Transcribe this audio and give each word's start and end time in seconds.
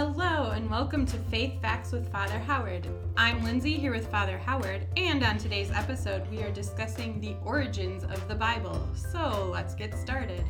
Hello, 0.00 0.50
and 0.50 0.70
welcome 0.70 1.04
to 1.06 1.16
Faith 1.16 1.60
Facts 1.60 1.90
with 1.90 2.08
Father 2.12 2.38
Howard. 2.38 2.86
I'm 3.16 3.42
Lindsay 3.42 3.74
here 3.74 3.90
with 3.90 4.06
Father 4.06 4.38
Howard, 4.38 4.86
and 4.96 5.24
on 5.24 5.38
today's 5.38 5.72
episode, 5.72 6.22
we 6.30 6.40
are 6.44 6.52
discussing 6.52 7.20
the 7.20 7.34
origins 7.44 8.04
of 8.04 8.28
the 8.28 8.34
Bible. 8.36 8.88
So 8.94 9.50
let's 9.52 9.74
get 9.74 9.98
started. 9.98 10.44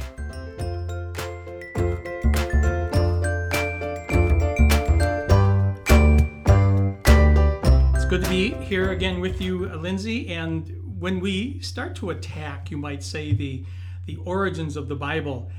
It's 7.95 8.05
good 8.05 8.25
to 8.25 8.29
be 8.29 8.51
here 8.51 8.91
again 8.91 9.19
with 9.19 9.41
you, 9.41 9.67
Lindsay. 9.71 10.29
And 10.29 11.01
when 11.01 11.21
we 11.21 11.59
start 11.61 11.97
to 11.97 12.11
attack, 12.11 12.71
you 12.71 12.77
might 12.77 13.03
say, 13.03 13.33
the, 13.33 13.65
the 14.05 14.17
origins 14.27 14.77
of 14.77 14.89
the 14.89 14.97
Bible, 14.97 15.51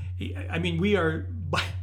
I 0.48 0.60
mean, 0.60 0.80
we 0.80 0.94
are 0.94 1.26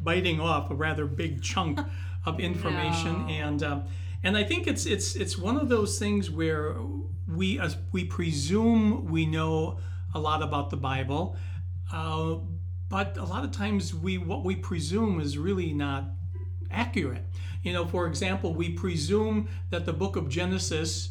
biting 0.02 0.40
off 0.40 0.70
a 0.72 0.76
rather 0.76 1.06
big 1.06 1.42
chunk 1.42 1.80
of 2.26 2.40
information, 2.50 3.14
No. 3.28 3.34
and 3.34 3.64
um, 3.64 3.84
and 4.24 4.38
I 4.38 4.44
think 4.44 4.68
it's 4.68 4.86
it's 4.86 5.16
it's 5.16 5.38
one 5.38 5.58
of 5.58 5.70
those 5.70 6.00
things 6.00 6.30
where 6.30 6.78
we 7.28 7.60
uh, 7.60 7.70
we 7.92 8.04
presume 8.06 9.06
we 9.06 9.26
know 9.26 9.80
a 10.14 10.20
lot 10.20 10.42
about 10.42 10.70
the 10.70 10.78
Bible, 10.78 11.36
uh, 11.94 12.36
but 12.90 13.18
a 13.18 13.26
lot 13.26 13.44
of 13.44 13.52
times 13.52 13.94
we 13.94 14.18
what 14.18 14.44
we 14.44 14.56
presume 14.56 15.20
is 15.20 15.38
really 15.38 15.74
not 15.74 16.06
accurate. 16.72 17.24
You 17.64 17.74
know, 17.74 17.86
for 17.86 18.08
example, 18.08 18.54
we 18.54 18.70
presume 18.70 19.50
that 19.72 19.86
the 19.86 19.94
book 19.94 20.16
of 20.16 20.30
Genesis, 20.30 21.10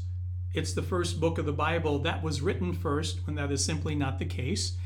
it's 0.55 0.73
the 0.73 0.83
first 0.83 1.20
book 1.20 1.38
of 1.38 1.45
the 1.45 1.52
Bible 1.52 1.98
that 2.00 2.23
was 2.23 2.41
written 2.41 2.73
first, 2.73 3.27
when 3.27 3.36
that 3.36 3.52
is 3.52 3.64
simply 3.64 3.95
not 3.95 4.19
the 4.19 4.25
case. 4.25 4.77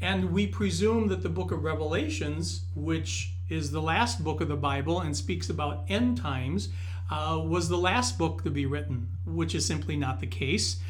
And 0.00 0.32
we 0.32 0.46
presume 0.46 1.08
that 1.08 1.22
the 1.22 1.28
book 1.28 1.52
of 1.52 1.64
Revelations, 1.64 2.62
which 2.74 3.32
is 3.48 3.70
the 3.70 3.80
last 3.80 4.22
book 4.22 4.40
of 4.40 4.48
the 4.48 4.56
Bible 4.56 5.00
and 5.00 5.16
speaks 5.16 5.48
about 5.48 5.84
end 5.88 6.18
times, 6.18 6.68
uh, 7.10 7.40
was 7.44 7.68
the 7.68 7.78
last 7.78 8.18
book 8.18 8.42
to 8.42 8.50
be 8.50 8.66
written, 8.66 9.08
which 9.24 9.54
is 9.54 9.64
simply 9.64 9.96
not 9.96 10.20
the 10.20 10.26
case. 10.26 10.80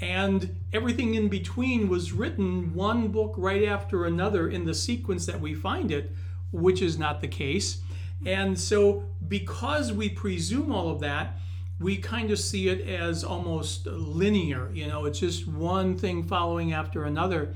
And 0.00 0.56
everything 0.72 1.14
in 1.14 1.28
between 1.28 1.88
was 1.88 2.12
written 2.12 2.74
one 2.74 3.08
book 3.08 3.34
right 3.36 3.64
after 3.64 4.04
another 4.04 4.48
in 4.48 4.64
the 4.64 4.74
sequence 4.74 5.26
that 5.26 5.40
we 5.40 5.54
find 5.54 5.90
it, 5.90 6.10
which 6.52 6.82
is 6.82 6.98
not 6.98 7.20
the 7.20 7.28
case. 7.28 7.80
And 8.24 8.58
so, 8.58 9.04
because 9.28 9.92
we 9.92 10.08
presume 10.08 10.72
all 10.72 10.90
of 10.90 11.00
that, 11.00 11.38
we 11.78 11.98
kind 11.98 12.30
of 12.30 12.38
see 12.38 12.68
it 12.68 12.86
as 12.86 13.22
almost 13.22 13.86
linear. 13.86 14.70
You 14.72 14.86
know, 14.86 15.04
it's 15.04 15.18
just 15.18 15.46
one 15.46 15.96
thing 15.96 16.24
following 16.24 16.72
after 16.72 17.04
another 17.04 17.54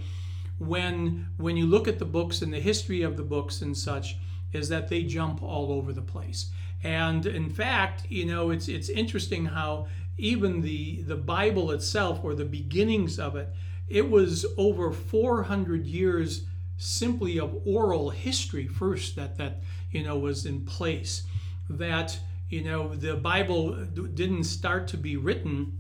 when 0.61 1.27
when 1.37 1.57
you 1.57 1.67
look 1.67 1.89
at 1.89 1.99
the 1.99 2.05
books 2.05 2.43
and 2.43 2.53
the 2.53 2.61
history 2.61 3.03
of 3.03 3.17
the 3.17 3.23
books 3.23 3.63
and 3.63 3.77
such 3.77 4.17
is 4.53 4.69
that 4.69 4.89
they 4.89 5.03
jump 5.03 5.43
all 5.43 5.73
over 5.73 5.93
the 5.93 6.03
place. 6.03 6.51
And 6.85 7.27
in 7.27 7.51
fact 7.51 8.07
you 8.09 8.27
know 8.27 8.51
it's 8.51 8.69
it's 8.69 8.89
interesting 8.89 9.47
how 9.47 9.89
even 10.19 10.61
the 10.61 11.03
the 11.03 11.17
bible 11.17 11.71
itself 11.71 12.21
or 12.23 12.35
the 12.35 12.45
beginnings 12.45 13.19
of 13.19 13.37
it 13.37 13.49
it 13.89 14.09
was 14.09 14.47
over 14.57 14.93
400 14.93 15.85
years 15.87 16.45
simply 16.81 17.39
of 17.39 17.55
oral 17.67 18.09
history 18.09 18.67
first 18.67 19.17
that 19.17 19.37
that 19.37 19.61
you 19.91 20.03
know 20.03 20.19
was 20.19 20.47
in 20.47 20.65
place. 20.65 21.25
That 21.69 22.19
you 22.49 22.63
know 22.65 22.95
the 22.95 23.17
bible 23.17 23.73
didn't 23.85 24.45
start 24.45 24.89
to 24.89 24.97
be 24.97 25.17
written 25.17 25.79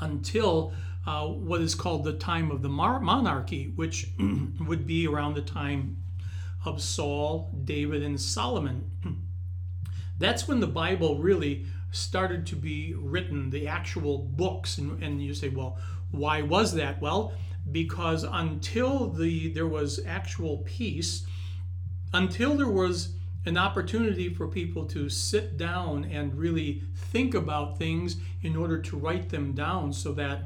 until 0.00 0.72
uh, 1.06 1.26
what 1.26 1.60
is 1.60 1.74
called 1.74 2.04
the 2.04 2.12
time 2.12 2.50
of 2.50 2.62
the 2.62 2.68
mar- 2.68 3.00
monarchy, 3.00 3.72
which 3.74 4.08
would 4.66 4.86
be 4.86 5.06
around 5.06 5.34
the 5.34 5.42
time 5.42 5.96
of 6.64 6.80
Saul, 6.80 7.50
David, 7.64 8.02
and 8.02 8.20
Solomon. 8.20 8.90
That's 10.18 10.46
when 10.46 10.60
the 10.60 10.66
Bible 10.66 11.18
really 11.18 11.66
started 11.90 12.46
to 12.46 12.56
be 12.56 12.94
written, 12.96 13.50
the 13.50 13.66
actual 13.66 14.18
books. 14.18 14.78
And, 14.78 15.02
and 15.02 15.22
you 15.22 15.34
say, 15.34 15.48
well, 15.48 15.78
why 16.10 16.42
was 16.42 16.74
that? 16.74 17.00
Well, 17.00 17.32
because 17.70 18.24
until 18.24 19.08
the 19.08 19.52
there 19.52 19.66
was 19.66 20.00
actual 20.06 20.58
peace, 20.58 21.26
until 22.12 22.56
there 22.56 22.68
was 22.68 23.14
an 23.44 23.58
opportunity 23.58 24.32
for 24.32 24.46
people 24.46 24.84
to 24.86 25.08
sit 25.08 25.56
down 25.56 26.04
and 26.04 26.34
really 26.34 26.82
think 26.94 27.34
about 27.34 27.76
things 27.78 28.16
in 28.42 28.56
order 28.56 28.80
to 28.80 28.96
write 28.96 29.30
them 29.30 29.52
down 29.52 29.92
so 29.92 30.12
that 30.12 30.44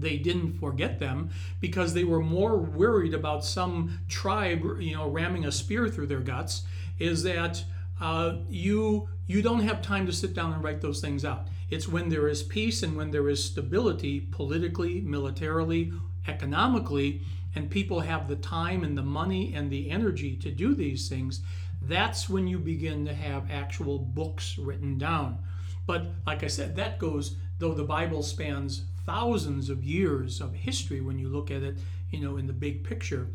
they 0.00 0.16
didn't 0.16 0.58
forget 0.58 0.98
them 0.98 1.30
because 1.60 1.94
they 1.94 2.04
were 2.04 2.20
more 2.20 2.56
worried 2.56 3.14
about 3.14 3.44
some 3.44 3.98
tribe, 4.08 4.62
you 4.80 4.94
know, 4.94 5.08
ramming 5.08 5.44
a 5.44 5.52
spear 5.52 5.88
through 5.88 6.06
their 6.06 6.20
guts. 6.20 6.62
Is 6.98 7.22
that 7.22 7.64
uh, 8.00 8.36
you 8.48 9.08
you 9.26 9.42
don't 9.42 9.60
have 9.60 9.82
time 9.82 10.06
to 10.06 10.12
sit 10.12 10.34
down 10.34 10.52
and 10.52 10.62
write 10.64 10.80
those 10.80 11.00
things 11.00 11.24
out. 11.24 11.48
It's 11.70 11.88
when 11.88 12.08
there 12.08 12.28
is 12.28 12.42
peace 12.42 12.82
and 12.82 12.96
when 12.96 13.10
there 13.10 13.28
is 13.28 13.44
stability, 13.44 14.20
politically, 14.20 15.02
militarily, 15.02 15.92
economically, 16.26 17.20
and 17.54 17.70
people 17.70 18.00
have 18.00 18.28
the 18.28 18.36
time 18.36 18.84
and 18.84 18.96
the 18.96 19.02
money 19.02 19.52
and 19.54 19.70
the 19.70 19.90
energy 19.90 20.36
to 20.36 20.50
do 20.50 20.74
these 20.74 21.08
things. 21.08 21.42
That's 21.82 22.28
when 22.28 22.46
you 22.46 22.58
begin 22.58 23.04
to 23.04 23.14
have 23.14 23.50
actual 23.50 23.98
books 23.98 24.56
written 24.58 24.96
down. 24.98 25.38
But 25.86 26.06
like 26.26 26.42
I 26.42 26.48
said, 26.48 26.76
that 26.76 26.98
goes 26.98 27.36
though 27.58 27.74
the 27.74 27.84
Bible 27.84 28.22
spans 28.22 28.82
thousands 29.08 29.70
of 29.70 29.82
years 29.82 30.38
of 30.38 30.52
history 30.52 31.00
when 31.00 31.18
you 31.18 31.30
look 31.30 31.50
at 31.50 31.62
it, 31.62 31.78
you 32.10 32.20
know, 32.20 32.36
in 32.36 32.46
the 32.46 32.52
big 32.52 32.84
picture, 32.84 33.26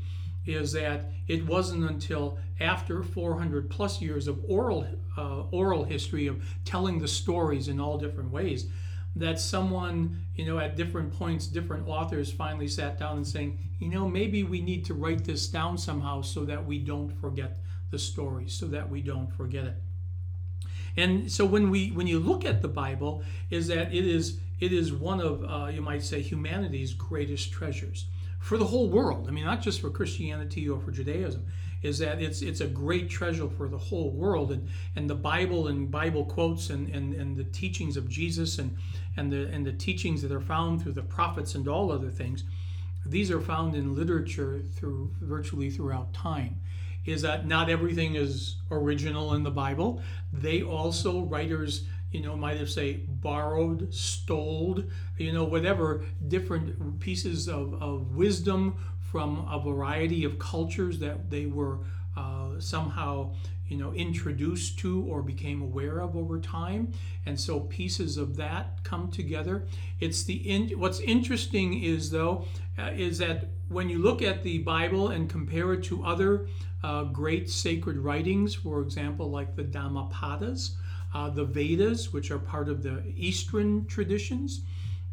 is 0.46 0.72
that 0.74 1.06
it 1.28 1.44
wasn't 1.48 1.84
until 1.90 2.38
after 2.60 3.02
400 3.02 3.72
plus 3.72 4.00
years 4.00 4.28
of 4.28 4.40
oral 4.48 4.86
uh, 5.18 5.42
oral 5.52 5.84
history 5.84 6.28
of 6.28 6.44
telling 6.64 7.00
the 7.00 7.08
stories 7.08 7.70
in 7.70 7.80
all 7.80 7.98
different 7.98 8.32
ways 8.32 8.68
that 9.16 9.40
someone, 9.40 10.24
you 10.36 10.46
know, 10.46 10.60
at 10.60 10.76
different 10.76 11.12
points, 11.12 11.48
different 11.48 11.88
authors 11.88 12.32
finally 12.32 12.68
sat 12.68 13.00
down 13.00 13.18
and 13.18 13.28
saying, 13.28 13.58
you 13.80 13.90
know, 13.90 14.08
maybe 14.08 14.44
we 14.44 14.62
need 14.62 14.86
to 14.86 14.94
write 14.94 15.24
this 15.24 15.48
down 15.48 15.78
somehow 15.78 16.22
so 16.22 16.46
that 16.46 16.64
we 16.64 16.78
don't 16.78 17.10
forget 17.20 17.58
the 17.90 17.98
story, 17.98 18.48
so 18.48 18.68
that 18.68 18.88
we 18.88 19.02
don't 19.02 19.32
forget 19.34 19.66
it. 19.66 19.76
And 20.98 21.32
so 21.32 21.46
when 21.46 21.72
we 21.72 21.90
when 21.90 22.06
you 22.06 22.20
look 22.20 22.46
at 22.46 22.62
the 22.62 22.68
Bible, 22.68 23.24
is 23.50 23.68
that 23.68 23.92
it 23.94 24.06
is 24.06 24.40
it 24.60 24.72
is 24.72 24.94
one 24.94 25.20
of 25.20 25.44
uh, 25.44 25.68
you 25.68 25.82
might 25.82 26.04
say 26.04 26.22
humanity's 26.22 26.94
greatest 26.94 27.52
treasures 27.52 28.06
for 28.40 28.58
the 28.58 28.66
whole 28.66 28.90
world. 28.90 29.28
I 29.28 29.32
mean, 29.32 29.46
not 29.46 29.62
just 29.62 29.80
for 29.80 29.90
Christianity 29.90 30.68
or 30.68 30.80
for 30.80 30.92
Judaism. 30.92 31.46
Is 31.82 32.00
that 32.00 32.22
it's 32.22 32.42
it's 32.42 32.62
a 32.62 32.68
great 32.68 33.10
treasure 33.10 33.50
for 33.50 33.68
the 33.68 33.78
whole 33.78 34.12
world, 34.12 34.54
and 34.54 34.70
and 34.96 35.10
the 35.10 35.16
Bible 35.16 35.68
and 35.68 35.92
Bible 35.92 36.24
quotes 36.24 36.70
and 36.70 36.88
and, 36.96 37.14
and 37.14 37.36
the 37.36 37.44
teachings 37.44 37.98
of 37.98 38.08
Jesus 38.08 38.58
and 38.58 38.78
and 39.18 39.30
the 39.30 39.50
and 39.50 39.66
the 39.66 39.74
teachings 39.74 40.22
that 40.22 40.32
are 40.32 40.40
found 40.40 40.82
through 40.82 40.94
the 40.94 41.02
prophets 41.02 41.56
and 41.56 41.68
all 41.68 41.92
other 41.92 42.10
things. 42.10 42.46
These 43.06 43.32
are 43.32 43.42
found 43.42 43.76
in 43.76 43.96
literature 43.96 44.62
through 44.76 45.12
virtually 45.20 45.70
throughout 45.70 46.14
time 46.14 46.62
is 47.06 47.22
that 47.22 47.46
not 47.46 47.70
everything 47.70 48.16
is 48.16 48.56
original 48.72 49.34
in 49.34 49.44
the 49.44 49.52
Bible. 49.52 50.02
They 50.32 50.62
also, 50.62 51.22
writers, 51.22 51.84
you 52.14 52.22
know, 52.22 52.38
might 52.38 52.58
have 52.58 52.70
say 52.70 52.94
borrowed, 53.08 53.94
stole, 53.94 54.84
you 55.18 55.34
know, 55.34 55.44
whatever 55.44 56.06
different 56.28 57.00
pieces 57.00 57.50
of, 57.50 57.74
of 57.82 58.16
wisdom 58.16 58.76
from 59.12 59.46
a 59.52 59.60
variety 59.60 60.24
of 60.24 60.40
cultures 60.40 61.00
that 61.00 61.30
they 61.30 61.48
were 61.48 61.80
uh, 62.16 62.60
somehow, 62.60 63.34
you 63.68 63.76
know, 63.78 63.92
introduced 63.94 64.78
to 64.78 65.04
or 65.10 65.24
became 65.24 65.64
aware 65.64 66.00
of 66.00 66.16
over 66.16 66.40
time. 66.40 66.92
And 67.26 67.40
so 67.40 67.62
pieces 67.62 68.18
of 68.18 68.36
that 68.38 68.84
come 68.84 69.10
together. 69.10 69.66
It's 70.00 70.24
the 70.24 70.36
in, 70.36 70.70
what's 70.80 71.00
interesting 71.00 71.84
is 71.84 72.12
though 72.12 72.46
uh, 72.78 72.92
is 72.96 73.18
that 73.18 73.48
when 73.70 73.90
you 73.90 73.98
look 73.98 74.22
at 74.22 74.44
the 74.44 74.60
Bible 74.60 75.10
and 75.10 75.28
compare 75.28 75.74
it 75.74 75.84
to 75.86 76.04
other 76.04 76.48
uh, 76.84 77.06
great 77.06 77.50
sacred 77.50 77.98
writings, 77.98 78.54
for 78.54 78.82
example, 78.82 79.32
like 79.32 79.56
the 79.56 79.64
Dhammapadas, 79.64 80.76
uh, 81.14 81.30
the 81.30 81.46
Vedas, 81.46 82.12
which 82.12 82.32
are 82.32 82.40
part 82.40 82.70
of 82.70 82.84
the 82.84 83.04
Eastern 83.16 83.86
traditions, 83.86 84.62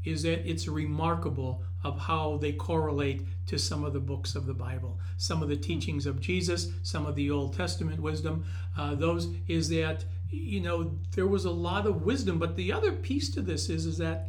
is 0.05 0.23
that 0.23 0.49
it's 0.49 0.67
remarkable 0.67 1.62
of 1.85 1.99
how 1.99 2.38
they 2.38 2.52
correlate 2.52 3.26
to 3.47 3.58
some 3.58 3.85
of 3.85 3.93
the 3.93 4.00
books 4.00 4.35
of 4.35 4.47
the 4.47 4.55
Bible, 4.55 4.99
some 5.17 5.43
of 5.43 5.49
the 5.49 5.56
teachings 5.56 6.06
of 6.06 6.20
Jesus, 6.20 6.69
some 6.82 7.06
of 7.06 7.14
the 7.14 7.31
Old 7.31 7.55
Testament 7.55 8.00
wisdom. 8.00 8.44
Uh, 8.76 8.94
those 8.94 9.29
is 9.49 9.69
that 9.70 10.05
you 10.31 10.61
know 10.61 10.93
there 11.14 11.26
was 11.26 11.44
a 11.44 11.50
lot 11.50 11.87
of 11.87 12.02
wisdom, 12.02 12.38
but 12.38 12.56
the 12.56 12.73
other 12.73 12.93
piece 12.93 13.31
to 13.31 13.43
this 13.43 13.69
is 13.69 13.87
is 13.87 13.99
that 13.99 14.29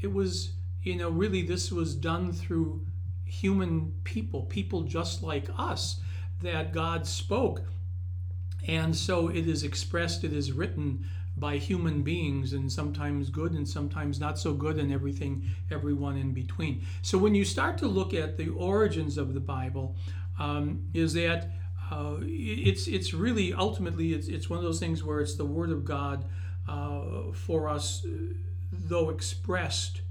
it 0.00 0.12
was 0.12 0.52
you 0.82 0.96
know 0.96 1.10
really 1.10 1.42
this 1.42 1.70
was 1.70 1.94
done 1.94 2.32
through 2.32 2.86
human 3.24 3.92
people, 4.04 4.42
people 4.42 4.82
just 4.82 5.22
like 5.22 5.48
us 5.56 6.00
that 6.42 6.72
God 6.72 7.06
spoke. 7.06 7.62
And 8.68 8.94
so 8.94 9.28
it 9.28 9.46
is 9.48 9.62
expressed, 9.62 10.24
it 10.24 10.32
is 10.32 10.52
written 10.52 11.06
by 11.36 11.56
human 11.56 12.02
beings, 12.02 12.52
and 12.52 12.70
sometimes 12.70 13.30
good 13.30 13.52
and 13.52 13.66
sometimes 13.66 14.20
not 14.20 14.38
so 14.38 14.52
good, 14.52 14.78
and 14.78 14.92
everything, 14.92 15.44
everyone 15.70 16.16
in 16.16 16.32
between. 16.32 16.82
So 17.02 17.16
when 17.18 17.34
you 17.34 17.44
start 17.44 17.78
to 17.78 17.86
look 17.86 18.12
at 18.12 18.36
the 18.36 18.48
origins 18.50 19.16
of 19.16 19.32
the 19.32 19.40
Bible, 19.40 19.96
um, 20.38 20.88
is 20.92 21.14
that 21.14 21.50
uh, 21.90 22.16
it's 22.20 22.86
it's 22.86 23.12
really 23.14 23.52
ultimately 23.52 24.12
it's, 24.12 24.28
it's 24.28 24.48
one 24.48 24.58
of 24.58 24.64
those 24.64 24.78
things 24.78 25.02
where 25.02 25.20
it's 25.20 25.34
the 25.34 25.44
Word 25.44 25.70
of 25.70 25.84
God 25.84 26.24
uh, 26.68 27.32
for 27.32 27.68
us, 27.68 28.06
though 28.70 29.10
expressed 29.10 30.02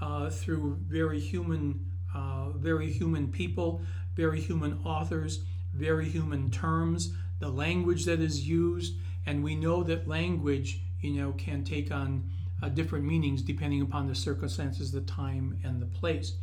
uh, 0.00 0.30
through 0.30 0.78
very 0.88 1.20
human, 1.20 1.84
uh, 2.14 2.50
very 2.50 2.90
human 2.90 3.28
people, 3.28 3.82
very 4.16 4.40
human 4.40 4.80
authors, 4.84 5.44
very 5.74 6.08
human 6.08 6.50
terms, 6.50 7.12
the 7.40 7.48
language 7.48 8.04
that 8.04 8.20
is 8.20 8.46
used, 8.46 8.94
and 9.26 9.42
we 9.42 9.54
know 9.54 9.82
that 9.82 10.06
language, 10.06 10.82
you 11.00 11.12
know, 11.12 11.32
can 11.32 11.64
take 11.64 11.90
on 11.90 12.30
uh, 12.62 12.68
different 12.68 13.04
meanings 13.04 13.42
depending 13.42 13.80
upon 13.80 14.06
the 14.06 14.14
circumstances, 14.14 14.92
the 14.92 15.00
time, 15.00 15.58
and 15.64 15.80
the 15.80 15.86
place. 15.86 16.34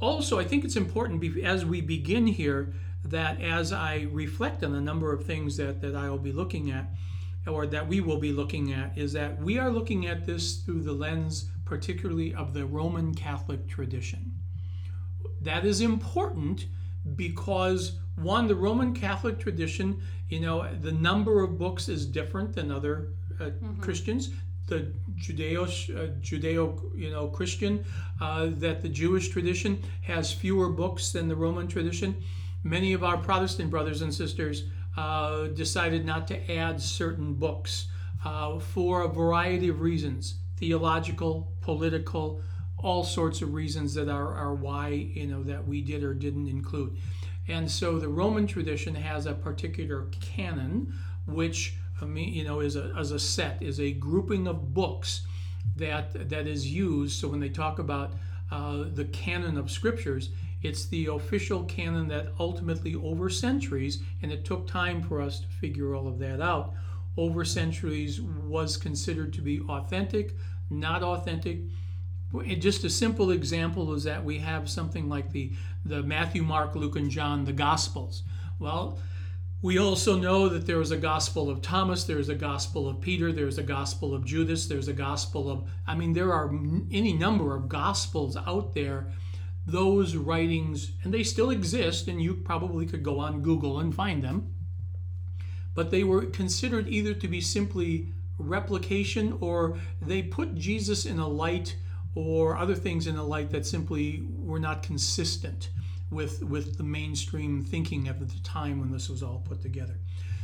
Also, 0.00 0.38
I 0.38 0.44
think 0.44 0.64
it's 0.64 0.76
important 0.76 1.38
as 1.42 1.64
we 1.64 1.80
begin 1.80 2.26
here 2.26 2.74
that 3.04 3.40
as 3.40 3.72
I 3.72 4.06
reflect 4.12 4.62
on 4.62 4.72
the 4.72 4.80
number 4.80 5.12
of 5.12 5.24
things 5.24 5.56
that, 5.56 5.80
that 5.80 5.94
I 5.94 6.08
will 6.10 6.18
be 6.18 6.32
looking 6.32 6.70
at, 6.70 6.86
or 7.46 7.66
that 7.66 7.86
we 7.88 8.00
will 8.00 8.18
be 8.18 8.32
looking 8.32 8.72
at, 8.72 8.96
is 8.96 9.12
that 9.12 9.40
we 9.40 9.58
are 9.58 9.70
looking 9.70 10.06
at 10.06 10.26
this 10.26 10.56
through 10.56 10.82
the 10.82 10.92
lens, 10.92 11.50
particularly 11.64 12.34
of 12.34 12.54
the 12.54 12.64
Roman 12.64 13.14
Catholic 13.14 13.68
tradition. 13.68 14.32
That 15.40 15.64
is 15.64 15.80
important 15.80 16.66
because, 17.16 17.98
one, 18.16 18.46
the 18.46 18.54
Roman 18.54 18.94
Catholic 18.94 19.38
tradition, 19.38 20.00
you 20.28 20.40
know, 20.40 20.72
the 20.80 20.92
number 20.92 21.42
of 21.42 21.58
books 21.58 21.88
is 21.88 22.06
different 22.06 22.54
than 22.54 22.70
other 22.70 23.08
uh, 23.40 23.44
mm-hmm. 23.44 23.80
Christians 23.80 24.30
the 24.66 24.90
Judeo 25.16 25.64
uh, 25.64 26.06
Judeo 26.20 26.96
you 26.96 27.10
know 27.10 27.28
Christian 27.28 27.84
uh, 28.20 28.48
that 28.52 28.82
the 28.82 28.88
Jewish 28.88 29.28
tradition 29.28 29.82
has 30.02 30.32
fewer 30.32 30.68
books 30.68 31.12
than 31.12 31.28
the 31.28 31.36
Roman 31.36 31.68
tradition. 31.68 32.16
Many 32.62 32.94
of 32.94 33.04
our 33.04 33.18
Protestant 33.18 33.70
brothers 33.70 34.00
and 34.00 34.14
sisters 34.14 34.64
uh, 34.96 35.48
decided 35.48 36.06
not 36.06 36.26
to 36.28 36.52
add 36.52 36.80
certain 36.80 37.34
books 37.34 37.88
uh, 38.24 38.58
for 38.58 39.02
a 39.02 39.08
variety 39.08 39.68
of 39.68 39.82
reasons, 39.82 40.36
theological, 40.56 41.52
political, 41.60 42.40
all 42.84 43.02
sorts 43.02 43.42
of 43.42 43.54
reasons 43.54 43.94
that 43.94 44.08
are, 44.08 44.34
are 44.34 44.54
why 44.54 44.88
you 44.88 45.26
know 45.26 45.42
that 45.42 45.66
we 45.66 45.80
did 45.80 46.04
or 46.04 46.14
didn't 46.14 46.48
include. 46.48 46.96
And 47.48 47.70
so 47.70 47.98
the 47.98 48.08
Roman 48.08 48.46
tradition 48.46 48.94
has 48.94 49.26
a 49.26 49.34
particular 49.34 50.06
canon 50.20 50.94
which 51.26 51.74
you 52.14 52.44
know, 52.44 52.60
is 52.60 52.76
a, 52.76 52.92
as 52.98 53.12
a 53.12 53.18
set, 53.18 53.62
is 53.62 53.80
a 53.80 53.92
grouping 53.92 54.46
of 54.46 54.74
books 54.74 55.22
that 55.76 56.28
that 56.28 56.46
is 56.46 56.70
used. 56.70 57.18
So 57.18 57.28
when 57.28 57.40
they 57.40 57.48
talk 57.48 57.78
about 57.78 58.12
uh, 58.50 58.84
the 58.92 59.06
canon 59.06 59.56
of 59.56 59.70
scriptures, 59.70 60.30
it's 60.62 60.86
the 60.86 61.06
official 61.06 61.64
canon 61.64 62.08
that 62.08 62.28
ultimately, 62.38 62.94
over 62.94 63.28
centuries, 63.28 64.02
and 64.22 64.32
it 64.32 64.44
took 64.44 64.66
time 64.66 65.02
for 65.02 65.20
us 65.20 65.40
to 65.40 65.46
figure 65.46 65.94
all 65.94 66.08
of 66.08 66.18
that 66.18 66.40
out, 66.40 66.74
over 67.16 67.44
centuries 67.44 68.20
was 68.20 68.76
considered 68.76 69.32
to 69.34 69.40
be 69.40 69.60
authentic, 69.68 70.34
not 70.70 71.02
authentic. 71.02 71.60
Just 72.58 72.84
a 72.84 72.90
simple 72.90 73.30
example 73.30 73.92
is 73.94 74.04
that 74.04 74.24
we 74.24 74.38
have 74.38 74.68
something 74.68 75.08
like 75.08 75.30
the, 75.30 75.52
the 75.84 76.02
Matthew, 76.02 76.42
Mark, 76.42 76.74
Luke, 76.74 76.96
and 76.96 77.10
John, 77.10 77.44
the 77.44 77.52
Gospels. 77.52 78.22
Well, 78.58 78.98
we 79.62 79.78
also 79.78 80.18
know 80.18 80.48
that 80.50 80.66
there 80.66 80.80
is 80.80 80.90
a 80.90 80.96
gospel 80.96 81.48
of 81.48 81.62
Thomas, 81.62 82.04
there's 82.04 82.28
a 82.28 82.34
gospel 82.34 82.86
of 82.86 83.00
Peter, 83.00 83.32
there's 83.32 83.56
a 83.56 83.62
gospel 83.62 84.14
of 84.14 84.24
Judas, 84.24 84.66
there's 84.66 84.88
a 84.88 84.92
gospel 84.92 85.50
of, 85.50 85.64
I 85.86 85.94
mean, 85.94 86.12
there 86.12 86.34
are 86.34 86.52
any 86.90 87.14
number 87.14 87.56
of 87.56 87.68
gospels 87.68 88.36
out 88.36 88.74
there. 88.74 89.10
Those 89.66 90.16
writings, 90.16 90.92
and 91.02 91.14
they 91.14 91.22
still 91.22 91.48
exist, 91.48 92.08
and 92.08 92.20
you 92.20 92.34
probably 92.34 92.84
could 92.84 93.02
go 93.02 93.18
on 93.20 93.40
Google 93.40 93.78
and 93.80 93.94
find 93.94 94.22
them, 94.22 94.54
but 95.74 95.90
they 95.90 96.04
were 96.04 96.26
considered 96.26 96.86
either 96.88 97.14
to 97.14 97.26
be 97.26 97.40
simply 97.40 98.12
replication 98.38 99.38
or 99.40 99.78
they 100.02 100.22
put 100.22 100.56
Jesus 100.56 101.06
in 101.06 101.18
a 101.18 101.26
light 101.26 101.76
or 102.14 102.56
other 102.56 102.74
things 102.74 103.06
in 103.06 103.16
a 103.16 103.24
light 103.24 103.50
that 103.50 103.66
simply 103.66 104.24
were 104.38 104.60
not 104.60 104.82
consistent 104.82 105.70
with 106.10 106.42
with 106.42 106.76
the 106.76 106.84
mainstream 106.84 107.62
thinking 107.62 108.08
of 108.08 108.20
the 108.20 108.40
time 108.42 108.78
when 108.80 108.90
this 108.92 109.08
was 109.08 109.22
all 109.22 109.42
put 109.48 109.62
together. 109.62 109.98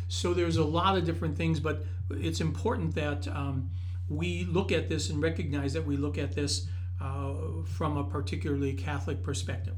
So 0.09 0.35
there's 0.35 0.57
a 0.57 0.65
lot 0.65 0.97
of 0.97 1.05
different 1.05 1.37
things, 1.37 1.61
but 1.61 1.85
it's 2.11 2.41
important 2.41 2.95
that 2.97 3.29
um, 3.29 3.71
we 4.09 4.45
look 4.45 4.73
at 4.73 4.89
this 4.89 5.09
and 5.11 5.23
recognize 5.23 5.73
that 5.75 5.87
we 5.87 5.97
look 5.97 6.19
at 6.19 6.35
this 6.35 6.67
uh, 7.01 7.35
from 7.65 7.97
a 7.97 8.05
particularly 8.05 8.73
Catholic 8.73 9.23
perspective. 9.23 9.75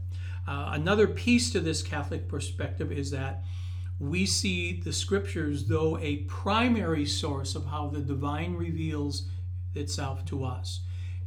Uh, 0.48 0.70
another 0.72 1.06
piece 1.06 1.52
to 1.52 1.60
this 1.60 1.82
Catholic 1.82 2.28
perspective 2.28 2.90
is 2.90 3.10
that 3.10 3.44
we 4.00 4.26
see 4.26 4.80
the 4.80 4.92
scriptures, 4.92 5.66
though 5.66 5.98
a 5.98 6.16
primary 6.24 7.06
source 7.06 7.54
of 7.54 7.66
how 7.66 7.88
the 7.88 8.00
divine 8.00 8.54
reveals 8.54 9.28
itself 9.74 10.24
to 10.24 10.44
us, 10.44 10.80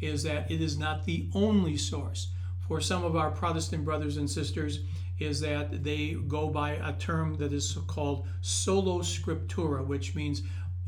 is 0.05 0.23
that 0.23 0.49
it 0.49 0.61
is 0.61 0.77
not 0.77 1.05
the 1.05 1.27
only 1.33 1.77
source 1.77 2.29
for 2.67 2.81
some 2.81 3.03
of 3.03 3.15
our 3.15 3.29
Protestant 3.29 3.85
brothers 3.85 4.17
and 4.17 4.29
sisters 4.29 4.79
is 5.19 5.39
that 5.41 5.83
they 5.83 6.17
go 6.27 6.49
by 6.49 6.71
a 6.71 6.93
term 6.93 7.35
that 7.37 7.53
is 7.53 7.77
called 7.87 8.27
sola 8.41 9.01
scriptura, 9.01 9.85
which 9.85 10.15
means 10.15 10.41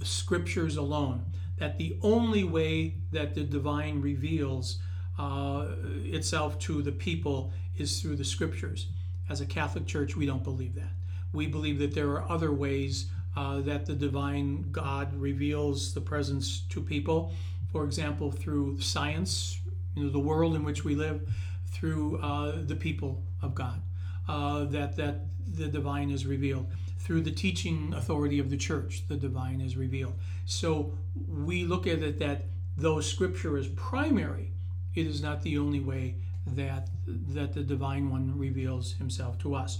scriptures 0.03 0.77
alone. 0.77 1.23
That 1.57 1.77
the 1.77 1.97
only 2.01 2.43
way 2.43 2.95
that 3.11 3.35
the 3.35 3.43
divine 3.43 4.01
reveals 4.01 4.79
uh, 5.17 5.67
itself 6.03 6.59
to 6.59 6.81
the 6.81 6.91
people 6.91 7.53
is 7.77 8.01
through 8.01 8.15
the 8.15 8.25
scriptures. 8.25 8.87
As 9.29 9.41
a 9.41 9.45
Catholic 9.45 9.85
Church, 9.85 10.15
we 10.15 10.25
don't 10.25 10.43
believe 10.43 10.75
that. 10.75 10.91
We 11.33 11.47
believe 11.47 11.79
that 11.79 11.93
there 11.93 12.09
are 12.11 12.29
other 12.29 12.51
ways 12.51 13.09
uh, 13.35 13.61
that 13.61 13.85
the 13.85 13.93
divine 13.93 14.71
God 14.71 15.13
reveals 15.13 15.93
the 15.93 16.01
presence 16.01 16.61
to 16.69 16.81
people. 16.81 17.33
For 17.71 17.83
example, 17.83 18.31
through 18.31 18.81
science, 18.81 19.59
you 19.95 20.03
know, 20.03 20.09
the 20.09 20.19
world 20.19 20.55
in 20.55 20.63
which 20.63 20.83
we 20.83 20.95
live, 20.95 21.27
through 21.71 22.17
uh, 22.19 22.63
the 22.65 22.75
people 22.75 23.23
of 23.41 23.53
God, 23.53 23.81
uh, 24.27 24.65
that, 24.65 24.95
that 24.95 25.25
the 25.47 25.67
divine 25.67 26.09
is 26.09 26.25
revealed. 26.25 26.67
Through 26.99 27.21
the 27.21 27.31
teaching 27.31 27.93
authority 27.95 28.39
of 28.39 28.49
the 28.49 28.57
church, 28.57 29.03
the 29.07 29.15
divine 29.15 29.61
is 29.61 29.77
revealed. 29.77 30.13
So 30.45 30.93
we 31.27 31.63
look 31.63 31.87
at 31.87 31.99
it 31.99 32.19
that 32.19 32.45
though 32.75 32.99
scripture 33.01 33.57
is 33.57 33.67
primary, 33.69 34.51
it 34.95 35.07
is 35.07 35.21
not 35.21 35.41
the 35.43 35.57
only 35.57 35.79
way 35.79 36.15
that, 36.45 36.89
that 37.07 37.53
the 37.53 37.63
divine 37.63 38.09
one 38.09 38.37
reveals 38.37 38.93
himself 38.93 39.37
to 39.39 39.55
us. 39.55 39.79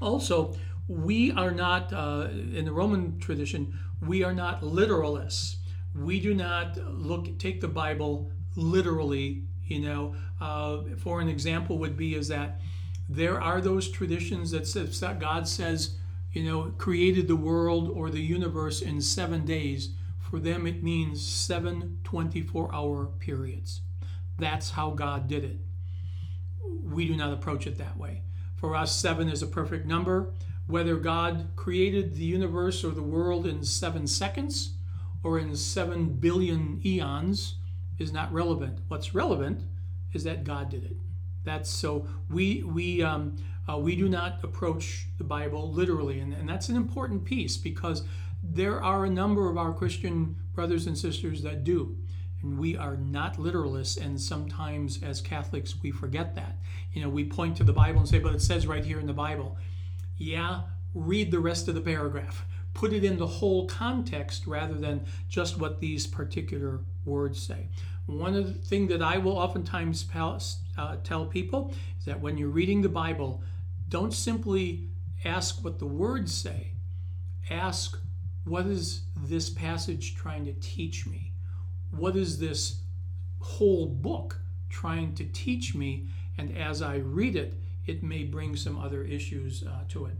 Also, 0.00 0.54
we 0.88 1.32
are 1.32 1.50
not, 1.50 1.92
uh, 1.92 2.28
in 2.30 2.64
the 2.64 2.72
Roman 2.72 3.18
tradition, 3.18 3.78
we 4.06 4.22
are 4.22 4.34
not 4.34 4.62
literalists. 4.62 5.56
We 5.94 6.20
do 6.20 6.34
not 6.34 6.76
look 6.76 7.38
take 7.38 7.60
the 7.60 7.68
Bible 7.68 8.30
literally 8.56 9.44
you 9.66 9.80
know, 9.80 10.14
uh, 10.40 10.82
for 10.98 11.20
an 11.20 11.28
example, 11.28 11.78
would 11.78 11.96
be 11.96 12.14
is 12.14 12.28
that 12.28 12.60
there 13.08 13.40
are 13.40 13.60
those 13.60 13.90
traditions 13.90 14.50
that 14.50 14.66
says 14.66 15.00
that 15.00 15.18
God 15.18 15.48
says, 15.48 15.96
you 16.32 16.44
know, 16.44 16.72
created 16.78 17.28
the 17.28 17.36
world 17.36 17.88
or 17.88 18.10
the 18.10 18.20
universe 18.20 18.82
in 18.82 19.00
seven 19.00 19.44
days. 19.44 19.90
For 20.18 20.38
them, 20.38 20.66
it 20.66 20.82
means 20.82 21.24
seven 21.26 21.98
24 22.04 22.74
hour 22.74 23.06
periods. 23.18 23.80
That's 24.38 24.70
how 24.70 24.90
God 24.90 25.28
did 25.28 25.44
it. 25.44 25.58
We 26.82 27.06
do 27.06 27.16
not 27.16 27.32
approach 27.32 27.66
it 27.66 27.78
that 27.78 27.96
way. 27.96 28.22
For 28.56 28.74
us, 28.74 28.96
seven 28.96 29.28
is 29.28 29.42
a 29.42 29.46
perfect 29.46 29.86
number. 29.86 30.32
Whether 30.66 30.96
God 30.96 31.48
created 31.56 32.14
the 32.14 32.24
universe 32.24 32.84
or 32.84 32.90
the 32.90 33.02
world 33.02 33.46
in 33.46 33.64
seven 33.64 34.06
seconds 34.06 34.74
or 35.24 35.38
in 35.38 35.56
seven 35.56 36.08
billion 36.10 36.80
eons, 36.84 37.56
is 37.98 38.12
not 38.12 38.32
relevant. 38.32 38.78
What's 38.88 39.14
relevant 39.14 39.62
is 40.12 40.24
that 40.24 40.44
God 40.44 40.68
did 40.70 40.84
it. 40.84 40.96
That's 41.44 41.70
so 41.70 42.06
we 42.30 42.62
we 42.62 43.02
um, 43.02 43.36
uh, 43.68 43.78
we 43.78 43.96
do 43.96 44.08
not 44.08 44.42
approach 44.42 45.06
the 45.18 45.24
Bible 45.24 45.72
literally, 45.72 46.20
and, 46.20 46.32
and 46.32 46.48
that's 46.48 46.68
an 46.68 46.76
important 46.76 47.24
piece 47.24 47.56
because 47.56 48.02
there 48.42 48.82
are 48.82 49.04
a 49.04 49.10
number 49.10 49.48
of 49.48 49.56
our 49.56 49.72
Christian 49.72 50.36
brothers 50.54 50.86
and 50.86 50.96
sisters 50.96 51.42
that 51.42 51.64
do. 51.64 51.96
And 52.42 52.58
we 52.58 52.76
are 52.76 52.96
not 52.96 53.38
literalists, 53.38 53.98
and 53.98 54.20
sometimes 54.20 55.02
as 55.02 55.20
Catholics 55.20 55.74
we 55.82 55.90
forget 55.90 56.34
that. 56.34 56.58
You 56.92 57.02
know, 57.02 57.08
we 57.08 57.24
point 57.24 57.56
to 57.56 57.64
the 57.64 57.72
Bible 57.72 58.00
and 58.00 58.08
say, 58.08 58.18
but 58.18 58.34
it 58.34 58.42
says 58.42 58.66
right 58.66 58.84
here 58.84 59.00
in 59.00 59.06
the 59.06 59.14
Bible. 59.14 59.56
Yeah, 60.18 60.62
read 60.94 61.30
the 61.30 61.40
rest 61.40 61.68
of 61.68 61.74
the 61.74 61.80
paragraph. 61.80 62.44
Put 62.74 62.92
it 62.92 63.04
in 63.04 63.16
the 63.16 63.26
whole 63.26 63.66
context 63.66 64.46
rather 64.46 64.74
than 64.74 65.06
just 65.28 65.58
what 65.58 65.80
these 65.80 66.06
particular 66.06 66.80
words 67.04 67.40
say. 67.40 67.68
One 68.06 68.34
of 68.34 68.46
the 68.46 68.66
things 68.66 68.90
that 68.90 69.02
I 69.02 69.16
will 69.18 69.38
oftentimes 69.38 70.06
uh, 70.14 70.96
tell 71.02 71.24
people 71.26 71.72
is 71.98 72.04
that 72.04 72.20
when 72.20 72.36
you're 72.36 72.48
reading 72.48 72.82
the 72.82 72.88
Bible, 72.88 73.42
don't 73.88 74.12
simply 74.12 74.88
ask 75.24 75.64
what 75.64 75.78
the 75.78 75.86
words 75.86 76.34
say. 76.34 76.72
Ask, 77.48 77.98
what 78.44 78.66
is 78.66 79.02
this 79.16 79.48
passage 79.48 80.14
trying 80.16 80.44
to 80.44 80.52
teach 80.54 81.06
me? 81.06 81.32
What 81.90 82.16
is 82.16 82.38
this 82.38 82.80
whole 83.40 83.86
book 83.86 84.40
trying 84.68 85.14
to 85.14 85.24
teach 85.24 85.74
me? 85.74 86.08
And 86.36 86.56
as 86.56 86.82
I 86.82 86.96
read 86.96 87.36
it, 87.36 87.54
it 87.86 88.02
may 88.02 88.24
bring 88.24 88.56
some 88.56 88.78
other 88.78 89.02
issues 89.02 89.62
uh, 89.62 89.84
to 89.88 90.06
it. 90.06 90.16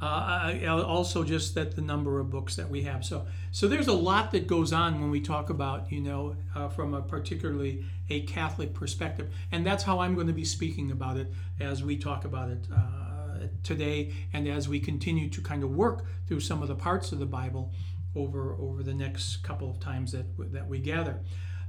Uh, 0.00 0.84
also, 0.86 1.24
just 1.24 1.56
that 1.56 1.74
the 1.74 1.82
number 1.82 2.20
of 2.20 2.30
books 2.30 2.54
that 2.54 2.70
we 2.70 2.82
have. 2.82 3.04
So, 3.04 3.26
so 3.50 3.66
there's 3.66 3.88
a 3.88 3.92
lot 3.92 4.30
that 4.30 4.46
goes 4.46 4.72
on 4.72 5.00
when 5.00 5.10
we 5.10 5.20
talk 5.20 5.50
about, 5.50 5.90
you 5.90 6.00
know, 6.00 6.36
uh, 6.54 6.68
from 6.68 6.94
a 6.94 7.02
particularly 7.02 7.84
a 8.08 8.20
Catholic 8.22 8.74
perspective, 8.74 9.28
and 9.50 9.66
that's 9.66 9.82
how 9.82 9.98
I'm 9.98 10.14
going 10.14 10.28
to 10.28 10.32
be 10.32 10.44
speaking 10.44 10.92
about 10.92 11.16
it 11.16 11.32
as 11.58 11.82
we 11.82 11.96
talk 11.96 12.24
about 12.24 12.48
it 12.48 12.64
uh, 12.72 13.48
today, 13.64 14.12
and 14.32 14.46
as 14.46 14.68
we 14.68 14.78
continue 14.78 15.28
to 15.30 15.40
kind 15.40 15.64
of 15.64 15.70
work 15.70 16.04
through 16.28 16.40
some 16.40 16.62
of 16.62 16.68
the 16.68 16.76
parts 16.76 17.10
of 17.10 17.18
the 17.18 17.26
Bible 17.26 17.72
over 18.14 18.54
over 18.54 18.82
the 18.82 18.94
next 18.94 19.42
couple 19.42 19.68
of 19.68 19.80
times 19.80 20.12
that 20.12 20.26
that 20.52 20.68
we 20.68 20.78
gather 20.78 21.18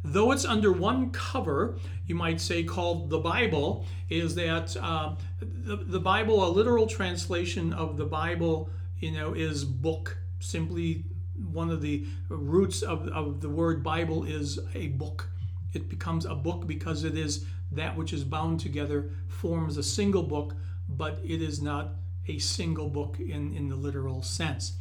though 0.03 0.31
it's 0.31 0.45
under 0.45 0.71
one 0.71 1.11
cover, 1.11 1.77
you 2.07 2.15
might 2.15 2.39
say, 2.41 2.63
called 2.63 3.09
the 3.09 3.19
Bible, 3.19 3.85
is 4.09 4.35
that 4.35 4.75
uh, 4.77 5.15
the, 5.39 5.77
the 5.77 5.99
Bible, 5.99 6.47
a 6.47 6.49
literal 6.49 6.87
translation 6.87 7.73
of 7.73 7.97
the 7.97 8.05
Bible, 8.05 8.69
you 8.99 9.11
know, 9.11 9.33
is 9.33 9.63
book. 9.65 10.17
Simply 10.39 11.03
one 11.51 11.69
of 11.69 11.81
the 11.81 12.05
roots 12.29 12.81
of, 12.81 13.07
of 13.09 13.41
the 13.41 13.49
word 13.49 13.83
Bible 13.83 14.23
is 14.23 14.59
a 14.73 14.87
book. 14.87 15.29
It 15.73 15.89
becomes 15.89 16.25
a 16.25 16.35
book 16.35 16.65
because 16.65 17.03
it 17.03 17.17
is 17.17 17.45
that 17.71 17.95
which 17.95 18.13
is 18.13 18.23
bound 18.23 18.59
together, 18.59 19.11
forms 19.27 19.77
a 19.77 19.83
single 19.83 20.23
book, 20.23 20.55
but 20.87 21.19
it 21.23 21.41
is 21.41 21.61
not 21.61 21.91
a 22.27 22.39
single 22.39 22.89
book 22.89 23.19
in, 23.19 23.55
in 23.55 23.69
the 23.69 23.75
literal 23.75 24.21
sense. 24.21 24.73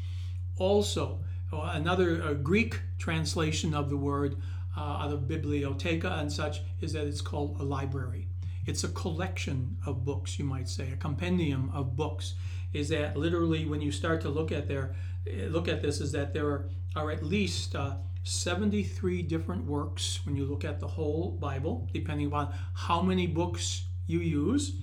Also, 0.56 1.18
uh, 1.52 1.70
another 1.74 2.22
uh, 2.22 2.32
Greek 2.34 2.80
translation 2.98 3.74
of 3.74 3.90
the 3.90 3.96
word 3.96 4.36
uh, 4.78 5.02
out 5.02 5.12
of 5.12 5.22
bibliotheca 5.22 6.20
and 6.20 6.32
such 6.32 6.60
is 6.80 6.92
that 6.92 7.06
it's 7.06 7.20
called 7.20 7.56
a 7.58 7.64
library. 7.64 8.28
It's 8.64 8.84
a 8.84 8.88
collection 8.88 9.76
of 9.84 10.04
books, 10.04 10.38
you 10.38 10.44
might 10.44 10.68
say, 10.68 10.92
a 10.92 10.96
compendium 10.96 11.70
of 11.74 11.96
books. 11.96 12.34
Is 12.72 12.90
that 12.90 13.16
literally 13.16 13.64
when 13.64 13.80
you 13.80 13.90
start 13.90 14.20
to 14.20 14.28
look 14.28 14.52
at 14.52 14.68
there, 14.68 14.94
eh, 15.26 15.46
look 15.48 15.66
at 15.66 15.82
this, 15.82 16.00
is 16.00 16.12
that 16.12 16.32
there 16.32 16.46
are, 16.46 16.68
are 16.94 17.10
at 17.10 17.24
least 17.24 17.74
uh, 17.74 17.96
73 18.22 19.22
different 19.22 19.64
works 19.64 20.20
when 20.24 20.36
you 20.36 20.44
look 20.44 20.64
at 20.64 20.78
the 20.78 20.86
whole 20.86 21.30
Bible, 21.30 21.88
depending 21.92 22.26
upon 22.28 22.54
how 22.74 23.02
many 23.02 23.26
books 23.26 23.84
you 24.06 24.20
use. 24.20 24.74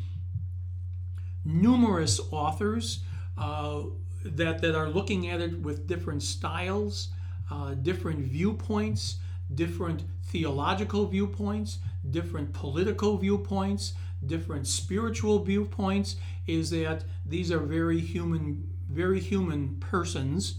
Numerous 1.45 2.19
authors 2.31 2.99
uh, 3.37 3.83
that, 4.25 4.61
that 4.61 4.75
are 4.75 4.89
looking 4.89 5.29
at 5.29 5.39
it 5.39 5.59
with 5.61 5.87
different 5.87 6.23
styles, 6.23 7.09
uh, 7.51 7.75
different 7.75 8.19
viewpoints 8.19 9.19
different 9.55 10.03
theological 10.24 11.05
viewpoints, 11.07 11.79
different 12.09 12.53
political 12.53 13.17
viewpoints, 13.17 13.93
different 14.25 14.67
spiritual 14.67 15.39
viewpoints, 15.39 16.15
is 16.47 16.69
that 16.71 17.03
these 17.25 17.51
are 17.51 17.59
very 17.59 18.00
human, 18.00 18.67
very 18.89 19.19
human 19.19 19.77
persons, 19.79 20.55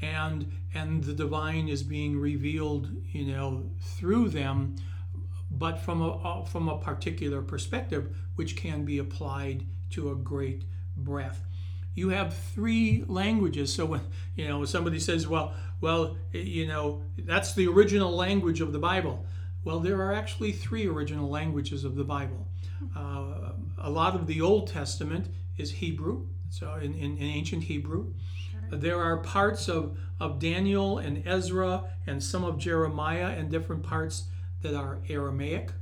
and 0.00 0.50
and 0.74 1.04
the 1.04 1.14
divine 1.14 1.68
is 1.68 1.82
being 1.82 2.18
revealed, 2.18 2.90
you 3.12 3.24
know, 3.24 3.64
through 3.80 4.28
them, 4.28 4.76
but 5.50 5.78
from 5.78 6.02
a 6.02 6.44
from 6.46 6.68
a 6.68 6.78
particular 6.78 7.42
perspective, 7.42 8.16
which 8.36 8.56
can 8.56 8.84
be 8.84 8.98
applied 8.98 9.64
to 9.90 10.10
a 10.10 10.14
great 10.14 10.62
breadth 10.96 11.47
you 11.98 12.10
have 12.10 12.36
three 12.54 13.04
languages. 13.06 13.74
So 13.74 13.84
when 13.86 14.00
you 14.36 14.48
know 14.48 14.64
somebody 14.64 15.00
says, 15.00 15.26
"Well, 15.26 15.54
well, 15.80 16.16
you 16.32 16.66
know, 16.66 17.02
that's 17.18 17.54
the 17.54 17.66
original 17.66 18.12
language 18.14 18.60
of 18.60 18.72
the 18.72 18.78
Bible." 18.78 19.26
Well, 19.64 19.80
there 19.80 20.00
are 20.00 20.14
actually 20.14 20.52
three 20.52 20.86
original 20.86 21.28
languages 21.28 21.84
of 21.84 21.96
the 21.96 22.04
Bible. 22.04 22.46
Uh, 22.96 23.52
a 23.76 23.90
lot 23.90 24.14
of 24.14 24.26
the 24.26 24.40
Old 24.40 24.68
Testament 24.68 25.26
is 25.56 25.72
Hebrew, 25.72 26.26
so 26.48 26.74
in, 26.76 26.94
in, 26.94 27.18
in 27.18 27.24
ancient 27.24 27.64
Hebrew. 27.64 28.14
Sure. 28.50 28.78
There 28.78 29.02
are 29.02 29.18
parts 29.18 29.68
of, 29.68 29.98
of 30.20 30.38
Daniel 30.38 30.98
and 30.98 31.26
Ezra 31.26 31.84
and 32.06 32.22
some 32.22 32.44
of 32.44 32.56
Jeremiah 32.58 33.30
and 33.36 33.50
different 33.50 33.82
parts 33.82 34.28
that 34.62 34.74
are 34.74 35.00
Aramaic 35.08 35.72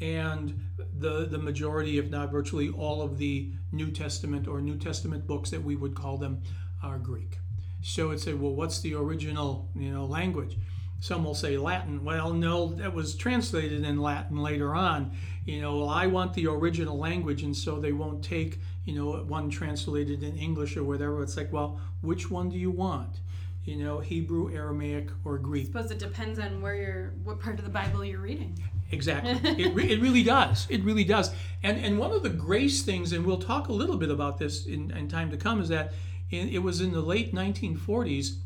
and 0.00 0.58
the 0.98 1.26
the 1.26 1.38
majority, 1.38 1.98
if 1.98 2.08
not 2.10 2.30
virtually 2.30 2.70
all 2.70 3.02
of 3.02 3.18
the 3.18 3.52
New 3.72 3.90
Testament 3.90 4.48
or 4.48 4.60
New 4.60 4.76
Testament 4.76 5.26
books 5.26 5.50
that 5.50 5.62
we 5.62 5.76
would 5.76 5.94
call 5.94 6.16
them 6.16 6.42
are 6.82 6.98
Greek. 6.98 7.38
So 7.82 8.10
it 8.10 8.20
said, 8.20 8.40
well, 8.40 8.54
what's 8.54 8.80
the 8.80 8.94
original 8.94 9.68
you 9.74 9.90
know 9.92 10.04
language? 10.04 10.56
Some 11.00 11.24
will 11.24 11.34
say 11.34 11.56
Latin. 11.56 12.04
Well, 12.04 12.34
no, 12.34 12.74
that 12.74 12.94
was 12.94 13.14
translated 13.14 13.84
in 13.84 14.02
Latin 14.02 14.36
later 14.36 14.74
on. 14.74 15.12
You 15.46 15.62
know, 15.62 15.78
well, 15.78 15.88
I 15.88 16.06
want 16.06 16.34
the 16.34 16.46
original 16.46 16.98
language, 16.98 17.42
and 17.42 17.56
so 17.56 17.80
they 17.80 17.92
won't 17.92 18.22
take 18.22 18.58
you 18.84 18.94
know 18.94 19.22
one 19.24 19.50
translated 19.50 20.22
in 20.22 20.36
English 20.36 20.76
or 20.76 20.84
whatever. 20.84 21.22
It's 21.22 21.36
like, 21.36 21.52
well, 21.52 21.80
which 22.02 22.30
one 22.30 22.50
do 22.50 22.58
you 22.58 22.70
want? 22.70 23.20
you 23.64 23.76
know, 23.76 23.98
Hebrew, 23.98 24.52
Aramaic, 24.52 25.10
or 25.24 25.38
Greek. 25.38 25.64
I 25.64 25.66
suppose 25.66 25.90
it 25.90 25.98
depends 25.98 26.38
on 26.38 26.62
where 26.62 26.74
you're, 26.74 27.12
what 27.24 27.40
part 27.40 27.58
of 27.58 27.64
the 27.64 27.70
Bible 27.70 28.04
you're 28.04 28.20
reading. 28.20 28.58
Exactly. 28.90 29.32
it, 29.64 29.74
re- 29.74 29.90
it 29.90 30.00
really 30.00 30.22
does. 30.22 30.66
It 30.68 30.82
really 30.84 31.04
does. 31.04 31.32
And 31.62 31.78
and 31.78 31.98
one 31.98 32.12
of 32.12 32.22
the 32.22 32.30
grace 32.30 32.82
things, 32.82 33.12
and 33.12 33.24
we'll 33.24 33.38
talk 33.38 33.68
a 33.68 33.72
little 33.72 33.96
bit 33.96 34.10
about 34.10 34.38
this 34.38 34.66
in, 34.66 34.90
in 34.92 35.08
time 35.08 35.30
to 35.30 35.36
come, 35.36 35.60
is 35.60 35.68
that 35.68 35.92
in, 36.30 36.48
it 36.48 36.62
was 36.62 36.80
in 36.80 36.92
the 36.92 37.00
late 37.00 37.34
1940s, 37.34 38.36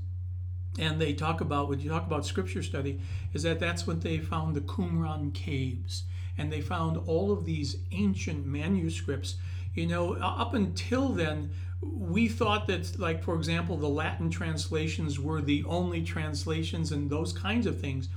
and 0.78 1.00
they 1.00 1.12
talk 1.12 1.40
about 1.40 1.68
when 1.68 1.80
you 1.80 1.88
talk 1.88 2.06
about 2.06 2.26
scripture 2.26 2.62
study, 2.62 3.00
is 3.32 3.42
that 3.44 3.60
that's 3.60 3.86
when 3.86 4.00
they 4.00 4.18
found 4.18 4.54
the 4.54 4.60
Qumran 4.60 5.32
caves, 5.32 6.04
and 6.36 6.52
they 6.52 6.60
found 6.60 6.96
all 7.06 7.32
of 7.32 7.44
these 7.44 7.76
ancient 7.92 8.44
manuscripts. 8.46 9.36
You 9.74 9.86
know, 9.86 10.14
up 10.14 10.54
until 10.54 11.08
then, 11.10 11.50
we 11.80 12.28
thought 12.28 12.66
that, 12.66 12.98
like 12.98 13.22
for 13.22 13.34
example, 13.36 13.76
the 13.76 13.88
Latin 13.88 14.30
translations 14.30 15.20
were 15.20 15.42
the 15.42 15.64
only 15.64 16.02
translations 16.02 16.92
and 16.92 17.10
those 17.10 17.32
kinds 17.32 17.66
of 17.66 17.80
things. 17.80 18.08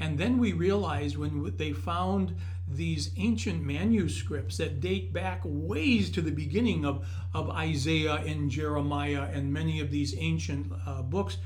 And 0.00 0.16
then 0.16 0.38
we 0.38 0.54
realized 0.54 1.18
when 1.18 1.54
they 1.56 1.72
found 1.72 2.34
these 2.66 3.10
ancient 3.18 3.62
manuscripts 3.62 4.56
that 4.56 4.80
date 4.80 5.12
back 5.12 5.42
ways 5.44 6.10
to 6.10 6.22
the 6.22 6.30
beginning 6.30 6.86
of, 6.86 7.06
of 7.34 7.50
Isaiah 7.50 8.14
and 8.14 8.50
Jeremiah 8.50 9.28
and 9.32 9.52
many 9.52 9.80
of 9.80 9.90
these 9.90 10.16
ancient 10.16 10.72
uh, 10.86 11.02
books, 11.02 11.36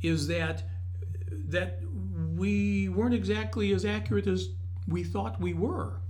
is 0.00 0.28
that 0.28 0.62
that 1.48 1.80
we 2.36 2.88
weren't 2.90 3.14
exactly 3.14 3.72
as 3.72 3.84
accurate 3.84 4.26
as 4.26 4.50
we 4.86 5.02
thought 5.02 5.40
we 5.40 5.54
were. 5.54 6.00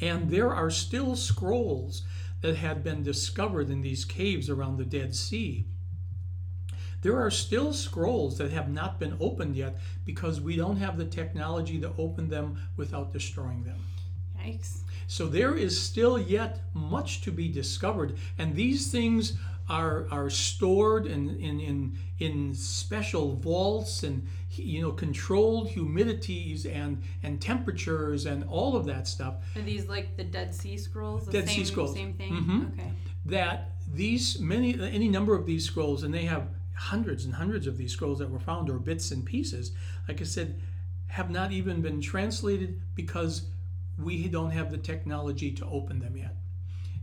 And 0.00 0.28
there 0.30 0.52
are 0.52 0.70
still 0.70 1.14
scrolls 1.14 2.02
that 2.40 2.56
had 2.56 2.82
been 2.82 3.04
discovered 3.04 3.70
in 3.70 3.82
these 3.82 4.04
caves 4.04 4.50
around 4.50 4.76
the 4.76 4.84
Dead 4.84 5.14
Sea 5.14 5.66
there 7.02 7.20
are 7.20 7.30
still 7.30 7.72
scrolls 7.72 8.38
that 8.38 8.50
have 8.52 8.70
not 8.70 8.98
been 8.98 9.16
opened 9.20 9.56
yet 9.56 9.76
because 10.04 10.40
we 10.40 10.56
don't 10.56 10.76
have 10.76 10.96
the 10.96 11.04
technology 11.04 11.80
to 11.80 11.92
open 11.98 12.28
them 12.28 12.56
without 12.76 13.12
destroying 13.12 13.64
them. 13.64 13.84
Yikes. 14.40 14.78
So 15.08 15.26
there 15.26 15.54
is 15.54 15.80
still 15.80 16.18
yet 16.18 16.60
much 16.72 17.20
to 17.22 17.30
be 17.30 17.48
discovered, 17.48 18.16
and 18.38 18.54
these 18.54 18.90
things 18.90 19.34
are 19.68 20.06
are 20.10 20.30
stored 20.30 21.06
in 21.06 21.30
in 21.38 21.60
in, 21.60 21.98
in 22.18 22.54
special 22.54 23.34
vaults 23.36 24.02
and 24.02 24.26
you 24.50 24.80
know 24.80 24.92
controlled 24.92 25.68
humidities 25.68 26.66
and 26.66 27.02
and 27.22 27.40
temperatures 27.40 28.26
and 28.26 28.44
all 28.44 28.76
of 28.76 28.86
that 28.86 29.06
stuff. 29.06 29.34
Are 29.56 29.62
these 29.62 29.88
like 29.88 30.16
the 30.16 30.24
Dead 30.24 30.54
Sea 30.54 30.76
Scrolls? 30.76 31.26
The 31.26 31.32
Dead 31.32 31.48
same, 31.48 31.56
Sea 31.58 31.64
Scrolls. 31.64 31.94
Same 31.94 32.14
thing. 32.14 32.32
Mm-hmm. 32.32 32.62
Okay. 32.72 32.92
That 33.26 33.72
these 33.92 34.40
many 34.40 34.80
any 34.80 35.08
number 35.08 35.34
of 35.34 35.46
these 35.46 35.64
scrolls, 35.64 36.02
and 36.02 36.12
they 36.12 36.24
have 36.24 36.48
hundreds 36.82 37.24
and 37.24 37.34
hundreds 37.34 37.66
of 37.66 37.76
these 37.76 37.92
scrolls 37.92 38.18
that 38.18 38.30
were 38.30 38.40
found, 38.40 38.68
or 38.68 38.78
bits 38.78 39.10
and 39.12 39.24
pieces, 39.24 39.72
like 40.08 40.20
I 40.20 40.24
said, 40.24 40.60
have 41.06 41.30
not 41.30 41.52
even 41.52 41.80
been 41.80 42.00
translated 42.00 42.80
because 42.94 43.46
we 43.98 44.28
don't 44.28 44.50
have 44.50 44.70
the 44.70 44.78
technology 44.78 45.52
to 45.52 45.66
open 45.66 46.00
them 46.00 46.16
yet. 46.16 46.34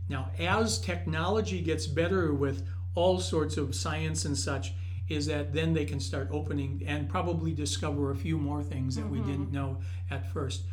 Now, 0.08 0.30
as 0.38 0.78
technology 0.78 1.60
gets 1.62 1.86
better 1.86 2.34
with 2.34 2.66
all 2.94 3.20
sorts 3.20 3.56
of 3.56 3.74
science 3.74 4.24
and 4.24 4.36
such, 4.36 4.74
is 5.08 5.26
that 5.26 5.52
then 5.52 5.72
they 5.72 5.84
can 5.84 6.00
start 6.00 6.28
opening 6.30 6.82
and 6.86 7.08
probably 7.08 7.52
discover 7.52 8.10
a 8.10 8.16
few 8.16 8.36
more 8.36 8.62
things 8.62 8.96
that 8.96 9.02
mm-hmm. 9.02 9.26
we 9.26 9.32
didn't 9.32 9.52
know 9.52 9.78
at 10.10 10.30
first. 10.32 10.64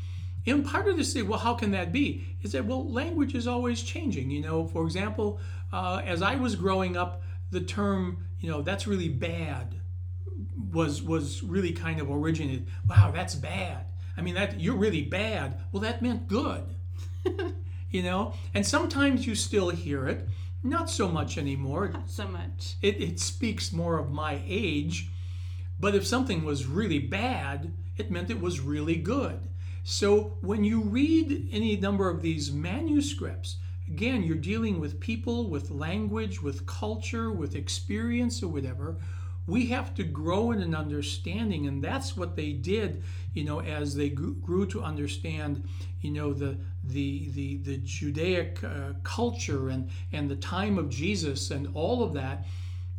And 0.45 0.65
part 0.65 0.87
of 0.87 0.97
this, 0.97 1.13
thing, 1.13 1.27
well, 1.27 1.39
how 1.39 1.53
can 1.53 1.71
that 1.71 1.91
be? 1.91 2.25
Is 2.41 2.51
that, 2.51 2.65
well, 2.65 2.89
language 2.89 3.35
is 3.35 3.47
always 3.47 3.81
changing. 3.81 4.31
You 4.31 4.41
know, 4.41 4.67
for 4.67 4.83
example, 4.83 5.39
uh, 5.71 6.01
as 6.05 6.21
I 6.21 6.35
was 6.35 6.55
growing 6.55 6.97
up, 6.97 7.21
the 7.51 7.61
term 7.61 8.26
you 8.39 8.49
know 8.49 8.61
that's 8.61 8.87
really 8.87 9.09
bad 9.09 9.75
was 10.71 11.01
was 11.01 11.43
really 11.43 11.71
kind 11.71 11.99
of 11.99 12.09
originated. 12.09 12.67
Wow 12.89 13.11
that's 13.13 13.35
bad. 13.35 13.85
I 14.15 14.21
mean 14.21 14.35
that 14.35 14.59
you're 14.59 14.75
really 14.75 15.03
bad. 15.03 15.59
Well 15.71 15.81
that 15.81 16.01
meant 16.01 16.27
good. 16.27 16.75
You 17.89 18.03
know? 18.03 18.33
And 18.53 18.67
sometimes 18.67 19.25
you 19.25 19.33
still 19.33 19.69
hear 19.69 20.07
it. 20.07 20.27
Not 20.61 20.89
so 20.89 21.07
much 21.07 21.37
anymore. 21.37 21.87
Not 21.87 22.09
so 22.09 22.27
much. 22.27 22.75
It, 22.81 23.01
it 23.01 23.17
speaks 23.21 23.71
more 23.71 23.97
of 23.97 24.11
my 24.11 24.41
age. 24.45 25.07
But 25.79 25.95
if 25.95 26.05
something 26.05 26.43
was 26.43 26.65
really 26.65 26.99
bad 26.99 27.71
it 27.97 28.11
meant 28.11 28.29
it 28.29 28.39
was 28.39 28.59
really 28.59 28.95
good. 28.95 29.39
So 29.83 30.37
when 30.41 30.63
you 30.63 30.81
read 30.81 31.49
any 31.51 31.77
number 31.77 32.09
of 32.09 32.21
these 32.21 32.51
manuscripts 32.51 33.57
again, 33.87 34.23
you're 34.23 34.35
dealing 34.35 34.79
with 34.79 34.99
people, 34.99 35.49
with 35.49 35.71
language, 35.71 36.41
with 36.41 36.65
culture, 36.65 37.31
with 37.31 37.55
experience, 37.55 38.43
or 38.43 38.47
whatever. 38.47 38.97
We 39.47 39.67
have 39.67 39.95
to 39.95 40.03
grow 40.03 40.51
in 40.51 40.61
an 40.61 40.75
understanding, 40.75 41.67
and 41.67 41.81
that's 41.81 42.17
what 42.17 42.35
they 42.35 42.51
did, 42.51 43.01
you 43.33 43.45
know, 43.45 43.61
as 43.61 43.95
they 43.95 44.09
grew 44.09 44.65
to 44.67 44.83
understand, 44.83 45.63
you 46.01 46.11
know, 46.11 46.33
the 46.33 46.57
the 46.83 47.29
the 47.29 47.57
the 47.57 47.77
Judaic 47.77 48.61
uh, 48.63 48.93
culture 49.03 49.69
and 49.69 49.89
and 50.11 50.29
the 50.29 50.35
time 50.35 50.77
of 50.77 50.89
Jesus 50.89 51.51
and 51.51 51.69
all 51.73 52.03
of 52.03 52.13
that. 52.13 52.45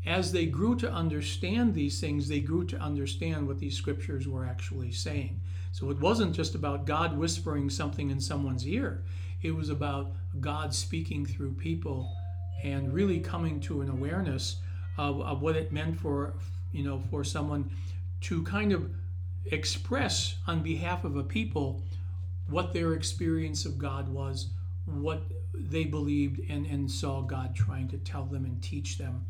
As 0.06 0.32
they 0.32 0.46
grew 0.46 0.74
to 0.76 0.90
understand 0.90 1.74
these 1.74 2.00
things, 2.00 2.28
they 2.28 2.40
grew 2.40 2.64
to 2.66 2.78
understand 2.78 3.46
what 3.46 3.58
these 3.58 3.76
scriptures 3.76 4.26
were 4.26 4.46
actually 4.46 4.92
saying. 4.92 5.40
So 5.72 5.90
it 5.90 6.00
wasn't 6.00 6.34
just 6.34 6.54
about 6.54 6.86
God 6.86 7.18
whispering 7.18 7.68
something 7.68 8.08
in 8.08 8.20
someone's 8.20 8.66
ear. 8.66 9.04
It 9.42 9.54
was 9.54 9.68
about 9.68 10.12
God 10.40 10.74
speaking 10.74 11.24
through 11.26 11.52
people 11.52 12.10
and 12.62 12.92
really 12.92 13.20
coming 13.20 13.60
to 13.60 13.80
an 13.80 13.90
awareness 13.90 14.56
of, 14.96 15.20
of 15.20 15.42
what 15.42 15.56
it 15.56 15.72
meant 15.72 15.98
for 15.98 16.34
you 16.72 16.84
know 16.84 17.00
for 17.10 17.24
someone 17.24 17.70
to 18.20 18.42
kind 18.42 18.72
of 18.72 18.90
express 19.46 20.36
on 20.46 20.62
behalf 20.62 21.04
of 21.04 21.16
a 21.16 21.22
people 21.22 21.82
what 22.48 22.72
their 22.72 22.94
experience 22.94 23.64
of 23.64 23.78
God 23.78 24.08
was, 24.08 24.48
what 24.86 25.22
they 25.54 25.84
believed 25.84 26.40
and, 26.48 26.66
and 26.66 26.90
saw 26.90 27.20
God 27.20 27.54
trying 27.54 27.88
to 27.88 27.98
tell 27.98 28.24
them 28.24 28.44
and 28.44 28.62
teach 28.62 28.98
them 28.98 29.24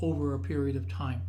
over 0.00 0.34
a 0.34 0.38
period 0.38 0.76
of 0.76 0.88
time, 0.88 1.22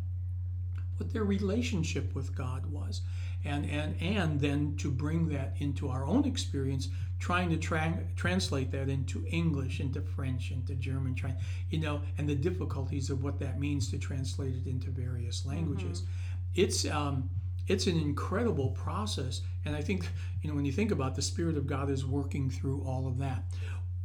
what 0.98 1.12
their 1.12 1.24
relationship 1.24 2.14
with 2.14 2.34
God 2.34 2.66
was 2.66 3.02
and 3.44 3.68
and 3.70 4.00
and 4.00 4.40
then 4.40 4.74
to 4.76 4.90
bring 4.90 5.28
that 5.28 5.54
into 5.58 5.88
our 5.88 6.04
own 6.04 6.24
experience 6.24 6.88
trying 7.18 7.50
to 7.50 7.56
tra- 7.56 7.98
translate 8.16 8.70
that 8.70 8.88
into 8.88 9.24
english 9.30 9.80
into 9.80 10.00
french 10.00 10.50
into 10.50 10.74
german 10.74 11.14
trying 11.14 11.36
you 11.70 11.78
know 11.78 12.00
and 12.18 12.28
the 12.28 12.34
difficulties 12.34 13.10
of 13.10 13.22
what 13.22 13.38
that 13.38 13.58
means 13.58 13.90
to 13.90 13.98
translate 13.98 14.54
it 14.54 14.68
into 14.68 14.90
various 14.90 15.46
languages 15.46 16.02
mm-hmm. 16.02 16.62
it's 16.62 16.86
um, 16.86 17.28
it's 17.68 17.86
an 17.86 17.98
incredible 17.98 18.70
process 18.70 19.42
and 19.64 19.74
i 19.74 19.80
think 19.80 20.08
you 20.42 20.50
know 20.50 20.56
when 20.56 20.64
you 20.64 20.72
think 20.72 20.90
about 20.90 21.12
it, 21.12 21.14
the 21.14 21.22
spirit 21.22 21.56
of 21.56 21.66
god 21.66 21.88
is 21.90 22.04
working 22.04 22.50
through 22.50 22.82
all 22.86 23.06
of 23.06 23.18
that 23.18 23.44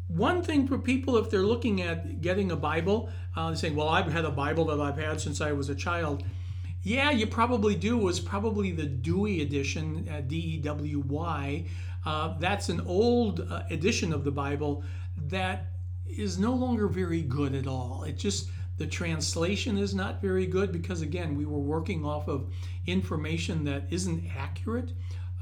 one 0.07 0.43
thing 0.43 0.67
for 0.67 0.77
people 0.77 1.17
if 1.17 1.31
they're 1.31 1.41
looking 1.41 1.81
at 1.81 2.21
getting 2.21 2.51
a 2.51 2.55
bible 2.55 3.09
uh, 3.35 3.53
saying 3.55 3.75
well 3.75 3.89
i've 3.89 4.11
had 4.11 4.23
a 4.23 4.29
bible 4.29 4.65
that 4.65 4.79
i've 4.79 4.97
had 4.97 5.19
since 5.19 5.41
i 5.41 5.51
was 5.51 5.69
a 5.69 5.75
child 5.75 6.23
yeah, 6.85 7.09
you 7.09 7.25
probably 7.25 7.75
do. 7.75 7.97
Was 7.97 8.19
probably 8.19 8.71
the 8.71 8.85
Douay 8.85 9.41
edition, 9.41 10.07
uh, 10.09 10.21
D 10.21 10.37
E 10.37 10.57
W 10.57 11.03
Y. 11.07 11.65
Uh, 12.05 12.37
that's 12.37 12.69
an 12.69 12.81
old 12.81 13.39
uh, 13.39 13.63
edition 13.71 14.13
of 14.13 14.23
the 14.23 14.31
Bible 14.31 14.83
that 15.27 15.71
is 16.07 16.37
no 16.37 16.53
longer 16.53 16.87
very 16.87 17.23
good 17.23 17.55
at 17.55 17.65
all. 17.65 18.03
It 18.03 18.19
just, 18.19 18.49
the 18.77 18.85
translation 18.85 19.79
is 19.79 19.95
not 19.95 20.21
very 20.21 20.45
good 20.45 20.71
because, 20.71 21.01
again, 21.01 21.35
we 21.35 21.45
were 21.47 21.59
working 21.59 22.05
off 22.05 22.27
of 22.27 22.53
information 22.85 23.63
that 23.65 23.87
isn't 23.89 24.23
accurate. 24.37 24.91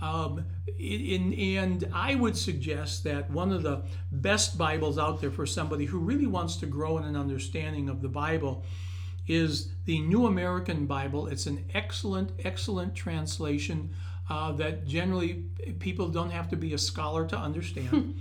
Um, 0.01 0.45
in, 0.79 1.33
and 1.33 1.89
I 1.93 2.15
would 2.15 2.37
suggest 2.37 3.03
that 3.03 3.29
one 3.29 3.51
of 3.51 3.63
the 3.63 3.83
best 4.11 4.57
Bibles 4.57 4.97
out 4.97 5.19
there 5.19 5.31
for 5.31 5.45
somebody 5.45 5.85
who 5.85 5.99
really 5.99 6.27
wants 6.27 6.55
to 6.57 6.65
grow 6.65 6.97
in 6.97 7.03
an 7.03 7.17
understanding 7.17 7.89
of 7.89 8.01
the 8.01 8.09
Bible 8.09 8.63
is 9.27 9.69
the 9.85 9.99
New 10.01 10.25
American 10.25 10.85
Bible. 10.85 11.27
It's 11.27 11.45
an 11.45 11.65
excellent, 11.73 12.31
excellent 12.43 12.95
translation 12.95 13.93
uh, 14.29 14.51
that 14.53 14.85
generally 14.85 15.45
people 15.79 16.09
don't 16.09 16.29
have 16.29 16.49
to 16.49 16.55
be 16.55 16.73
a 16.73 16.77
scholar 16.77 17.25
to 17.27 17.37
understand. 17.37 18.19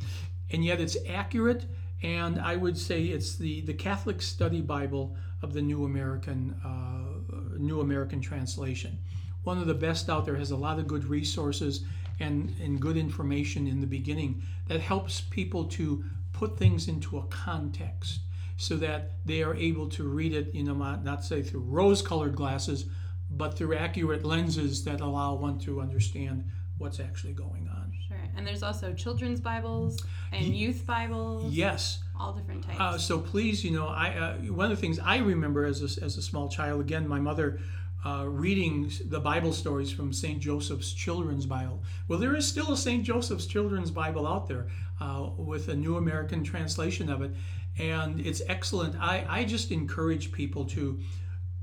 and 0.50 0.64
yet 0.64 0.80
it's 0.80 0.96
accurate, 1.08 1.66
and 2.02 2.40
I 2.40 2.56
would 2.56 2.76
say 2.76 3.04
it's 3.04 3.36
the, 3.36 3.62
the 3.62 3.74
Catholic 3.74 4.22
Study 4.22 4.60
Bible 4.60 5.16
of 5.42 5.52
the 5.52 5.62
New 5.62 5.84
American, 5.84 6.54
uh, 6.64 7.56
New 7.58 7.80
American 7.80 8.20
translation. 8.20 8.98
One 9.44 9.58
of 9.58 9.66
the 9.66 9.74
best 9.74 10.08
out 10.08 10.24
there 10.24 10.36
has 10.36 10.52
a 10.52 10.56
lot 10.56 10.78
of 10.78 10.86
good 10.86 11.04
resources 11.04 11.84
and, 12.20 12.54
and 12.62 12.80
good 12.80 12.96
information 12.96 13.66
in 13.66 13.80
the 13.80 13.86
beginning 13.86 14.42
that 14.68 14.80
helps 14.80 15.20
people 15.20 15.64
to 15.64 16.04
put 16.32 16.56
things 16.56 16.88
into 16.88 17.18
a 17.18 17.22
context 17.24 18.20
so 18.62 18.76
that 18.76 19.10
they 19.24 19.42
are 19.42 19.56
able 19.56 19.88
to 19.88 20.04
read 20.04 20.32
it, 20.32 20.54
you 20.54 20.62
know, 20.62 20.72
not, 20.72 21.02
not 21.02 21.24
say 21.24 21.42
through 21.42 21.62
rose 21.62 22.00
colored 22.00 22.36
glasses, 22.36 22.84
but 23.28 23.58
through 23.58 23.74
accurate 23.74 24.24
lenses 24.24 24.84
that 24.84 25.00
allow 25.00 25.34
one 25.34 25.58
to 25.58 25.80
understand 25.80 26.44
what's 26.78 27.00
actually 27.00 27.32
going 27.32 27.68
on. 27.68 27.92
Sure. 28.06 28.16
And 28.36 28.46
there's 28.46 28.62
also 28.62 28.92
children's 28.92 29.40
Bibles 29.40 30.00
and 30.30 30.54
youth 30.54 30.86
Bibles. 30.86 31.52
Yes. 31.52 32.04
All 32.16 32.34
different 32.34 32.62
types. 32.62 32.78
Uh, 32.78 32.98
so 32.98 33.18
please, 33.18 33.64
you 33.64 33.72
know, 33.72 33.88
I 33.88 34.10
uh, 34.10 34.36
one 34.52 34.70
of 34.70 34.76
the 34.76 34.80
things 34.80 35.00
I 35.00 35.16
remember 35.16 35.64
as 35.64 35.80
a, 35.80 36.04
as 36.04 36.16
a 36.16 36.22
small 36.22 36.48
child, 36.48 36.80
again, 36.80 37.08
my 37.08 37.18
mother 37.18 37.58
uh, 38.04 38.26
reading 38.28 38.90
the 39.06 39.20
Bible 39.20 39.52
stories 39.52 39.90
from 39.90 40.12
St. 40.12 40.40
Joseph's 40.40 40.92
Children's 40.92 41.46
Bible. 41.46 41.82
Well, 42.08 42.18
there 42.18 42.34
is 42.34 42.46
still 42.46 42.72
a 42.72 42.76
St. 42.76 43.04
Joseph's 43.04 43.46
Children's 43.46 43.90
Bible 43.90 44.26
out 44.26 44.48
there 44.48 44.66
uh, 45.00 45.30
with 45.36 45.68
a 45.68 45.74
New 45.74 45.96
American 45.96 46.42
translation 46.42 47.08
of 47.08 47.22
it 47.22 47.32
and 47.78 48.20
it's 48.20 48.42
excellent. 48.48 48.96
I, 49.00 49.24
I 49.28 49.44
just 49.44 49.70
encourage 49.70 50.32
people 50.32 50.64
to 50.66 50.98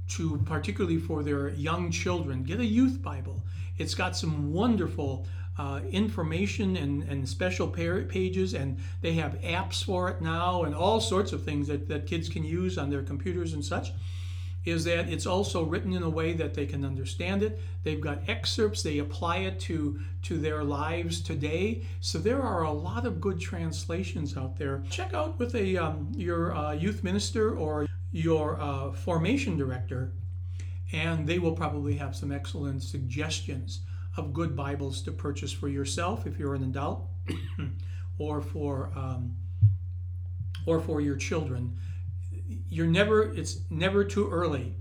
to 0.10 0.38
particularly 0.46 0.98
for 0.98 1.22
their 1.22 1.50
young 1.50 1.92
children 1.92 2.44
get 2.44 2.60
a 2.60 2.66
youth 2.66 3.02
Bible. 3.02 3.44
It's 3.78 3.94
got 3.94 4.18
some 4.18 4.52
wonderful 4.52 5.28
uh, 5.58 5.82
information 5.92 6.78
and, 6.78 7.04
and 7.04 7.28
special 7.28 7.68
pages, 7.68 8.54
and 8.54 8.80
they 9.02 9.14
have 9.14 9.34
apps 9.42 9.84
for 9.84 10.10
it 10.10 10.22
now, 10.22 10.64
and 10.64 10.74
all 10.74 11.00
sorts 11.00 11.32
of 11.32 11.44
things 11.44 11.68
that, 11.68 11.88
that 11.90 12.08
kids 12.08 12.30
can 12.30 12.44
use 12.44 12.78
on 12.78 12.90
their 12.90 13.04
computers 13.04 13.54
and 13.54 13.64
such 13.64 13.92
is 14.66 14.84
that 14.84 15.10
it's 15.10 15.26
also 15.26 15.64
written 15.64 15.94
in 15.94 16.04
a 16.04 16.10
way 16.10 16.34
that 16.34 16.54
they 16.54 16.66
can 16.66 16.84
understand 16.84 17.44
it. 17.44 17.60
They've 17.84 18.02
got 18.02 18.28
excerpts, 18.28 18.84
they 18.84 19.00
apply 19.00 19.38
it 19.38 19.60
to, 19.62 20.00
to 20.24 20.38
their 20.38 20.64
lives 20.64 21.22
today. 21.22 21.86
So 22.02 22.18
there 22.18 22.42
are 22.42 22.64
a 22.64 22.72
lot 22.72 23.06
of 23.06 23.22
good 23.22 23.40
translations 23.40 24.36
out 24.36 24.58
there. 24.58 24.84
Check 24.90 25.14
out 25.14 25.40
with 25.40 25.56
a 25.56 25.78
um, 25.78 26.12
your 26.16 26.54
uh, 26.56 26.74
youth 26.74 27.04
minister 27.04 27.58
or 27.58 27.88
your 28.12 28.60
uh, 28.60 28.92
formation 28.92 29.58
director, 29.58 30.12
and 30.92 31.26
they 31.26 31.40
will 31.40 31.56
probably 31.56 31.96
have 31.96 32.16
some 32.16 32.32
excellent 32.32 32.84
suggestions 32.84 33.82
of 34.18 34.34
good 34.34 34.56
Bibles 34.56 35.02
to 35.04 35.12
purchase 35.12 35.52
for 35.52 35.70
yourself 35.70 36.28
if 36.28 36.38
you're 36.38 36.56
an 36.56 36.64
adult, 36.64 37.08
or 38.18 38.42
for 38.42 38.92
um, 38.96 39.36
or 40.66 40.82
for 40.82 41.00
your 41.00 41.16
children 41.16 41.78
you're 42.70 42.88
never 42.88 43.34
it's 43.34 43.60
never 43.70 44.04
too 44.04 44.30
early. 44.30 44.76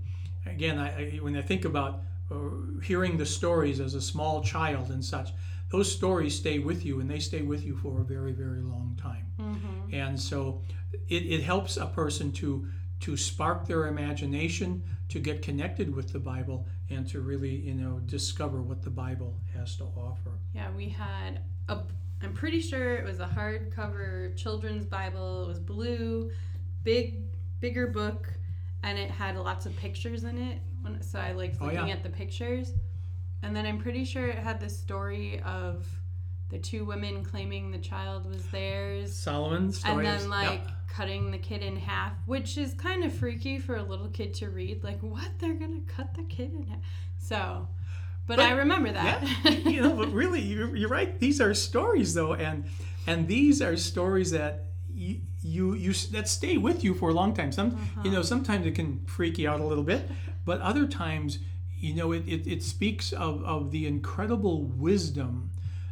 Again 0.45 0.79
I, 0.79 0.87
I, 0.87 1.17
when 1.17 1.35
i 1.35 1.41
think 1.41 1.65
about 1.65 2.01
uh, 2.31 2.35
hearing 2.83 3.17
the 3.17 3.25
stories 3.25 3.79
as 3.79 3.93
a 3.93 4.01
small 4.01 4.41
child 4.43 4.89
and 4.89 5.03
such 5.03 5.29
those 5.69 5.91
stories 5.91 6.35
stay 6.35 6.57
with 6.59 6.83
you 6.85 6.99
and 6.99 7.09
they 7.09 7.19
stay 7.19 7.41
with 7.43 7.63
you 7.63 7.75
for 7.75 8.01
a 8.01 8.03
very 8.03 8.31
very 8.31 8.61
long 8.61 8.97
time. 8.99 9.25
Mm-hmm. 9.39 9.93
and 9.93 10.19
so 10.19 10.61
it, 11.07 11.23
it 11.23 11.43
helps 11.43 11.77
a 11.77 11.85
person 11.87 12.31
to 12.33 12.67
to 13.01 13.15
spark 13.15 13.67
their 13.67 13.87
imagination 13.87 14.83
to 15.09 15.19
get 15.19 15.41
connected 15.41 15.93
with 15.93 16.11
the 16.11 16.19
bible 16.19 16.67
and 16.89 17.07
to 17.09 17.21
really 17.21 17.55
you 17.55 17.75
know 17.75 17.99
discover 18.05 18.61
what 18.61 18.81
the 18.81 18.89
bible 18.89 19.35
has 19.53 19.75
to 19.77 19.83
offer. 19.83 20.39
Yeah 20.53 20.71
we 20.75 20.89
had 20.89 21.41
a 21.67 21.79
i'm 22.21 22.33
pretty 22.33 22.59
sure 22.61 22.95
it 22.95 23.05
was 23.05 23.19
a 23.19 23.27
hardcover 23.27 24.35
children's 24.35 24.85
bible. 24.85 25.43
It 25.43 25.47
was 25.47 25.59
blue 25.59 26.31
big 26.83 27.21
bigger 27.59 27.87
book 27.87 28.33
and 28.83 28.97
it 28.97 29.11
had 29.11 29.37
lots 29.37 29.65
of 29.65 29.75
pictures 29.75 30.23
in 30.23 30.37
it. 30.37 30.59
So 31.01 31.19
I 31.19 31.33
liked 31.33 31.57
oh, 31.61 31.65
looking 31.65 31.79
oh, 31.79 31.85
yeah. 31.85 31.93
at 31.93 32.03
the 32.03 32.09
pictures. 32.09 32.73
And 33.43 33.55
then 33.55 33.65
I'm 33.65 33.77
pretty 33.77 34.05
sure 34.05 34.27
it 34.27 34.37
had 34.37 34.59
the 34.59 34.69
story 34.69 35.41
of 35.45 35.85
the 36.49 36.57
two 36.57 36.85
women 36.85 37.23
claiming 37.23 37.71
the 37.71 37.77
child 37.77 38.25
was 38.25 38.45
theirs. 38.47 39.15
Solomon's 39.15 39.79
stories. 39.79 39.97
And 39.97 40.05
then 40.05 40.29
like 40.29 40.61
cutting 40.89 41.31
the 41.31 41.37
kid 41.37 41.61
in 41.61 41.75
half, 41.77 42.13
which 42.25 42.57
is 42.57 42.73
kind 42.73 43.03
of 43.03 43.13
freaky 43.13 43.59
for 43.59 43.75
a 43.75 43.83
little 43.83 44.09
kid 44.09 44.33
to 44.35 44.49
read. 44.49 44.83
Like, 44.83 44.99
what? 45.01 45.27
They're 45.39 45.53
gonna 45.53 45.81
cut 45.87 46.15
the 46.15 46.23
kid 46.23 46.53
in 46.53 46.63
half. 46.63 46.79
So 47.17 47.67
but, 48.29 48.37
but 48.37 48.45
I 48.45 48.51
remember 48.51 48.91
that. 48.91 49.23
Yeah, 49.43 49.51
you 49.51 49.81
know, 49.81 49.95
but 49.95 50.13
really, 50.13 50.39
you're, 50.39 50.75
you're 50.75 50.87
right. 50.87 51.19
These 51.19 51.41
are 51.41 51.51
stories, 51.55 52.13
though, 52.13 52.35
and 52.35 52.65
and 53.07 53.27
these 53.27 53.59
are 53.59 53.75
stories 53.75 54.29
that 54.31 54.65
you, 54.93 55.21
you 55.41 55.73
you 55.73 55.93
that 56.11 56.27
stay 56.27 56.57
with 56.57 56.83
you 56.83 56.93
for 56.93 57.09
a 57.09 57.13
long 57.13 57.33
time. 57.33 57.51
Some 57.51 57.71
uh-huh. 57.71 58.01
you 58.03 58.11
know 58.11 58.21
sometimes 58.21 58.65
it 58.65 58.75
can 58.75 59.03
freak 59.05 59.37
you 59.37 59.49
out 59.49 59.59
a 59.59 59.65
little 59.65 59.83
bit, 59.83 60.09
but 60.45 60.59
other 60.61 60.85
times 60.85 61.39
you 61.77 61.95
know 61.95 62.11
it, 62.11 62.23
it, 62.27 62.47
it 62.47 62.63
speaks 62.63 63.13
of, 63.13 63.43
of 63.43 63.71
the 63.71 63.87
incredible 63.87 64.63
wisdom 64.63 65.51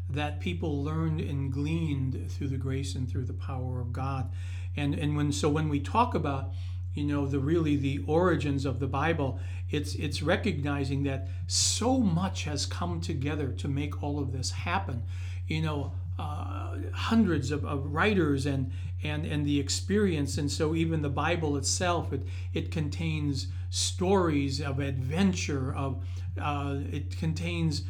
that 0.10 0.39
people 0.39 0.83
learned 0.83 1.19
and 1.19 1.51
gleaned 1.51 2.29
through 2.31 2.47
the 2.47 2.57
grace 2.57 2.95
and 2.95 3.10
through 3.10 3.25
the 3.25 3.33
power 3.33 3.79
of 3.79 3.93
God. 3.93 4.29
And 4.75 4.93
and 4.95 5.15
when 5.15 5.31
so 5.31 5.49
when 5.49 5.69
we 5.69 5.79
talk 5.79 6.13
about 6.13 6.51
you 6.93 7.03
know 7.03 7.25
the 7.25 7.39
really 7.39 7.75
the 7.75 8.03
origins 8.05 8.65
of 8.65 8.79
the 8.79 8.88
Bible, 8.88 9.39
it's 9.69 9.95
it's 9.95 10.21
recognizing 10.21 11.03
that 11.03 11.27
so 11.47 11.99
much 11.99 12.43
has 12.43 12.65
come 12.65 12.99
together 12.99 13.49
to 13.53 13.67
make 13.67 14.03
all 14.03 14.19
of 14.19 14.31
this 14.31 14.51
happen. 14.51 15.03
You 15.47 15.62
know, 15.62 15.93
uh, 16.19 16.75
hundreds 16.93 17.51
of, 17.51 17.63
of, 17.63 17.93
writers 17.93 18.45
and, 18.45 18.71
and, 19.03 19.25
and 19.25 19.45
the 19.45 19.60
experience. 19.60 20.38
And 20.38 20.51
so, 20.51 20.75
even 20.75 21.01
the 21.01 21.10
Bible 21.10 21.57
itself, 21.57 22.12
it, 22.13 22.23
it 22.53 22.71
contains 22.71 23.47
stories 23.69 24.62
of 24.62 24.79
adventure, 24.79 25.75
of, 25.75 26.03
uh, 26.41 26.77
it 26.91 27.17
contains 27.17 27.83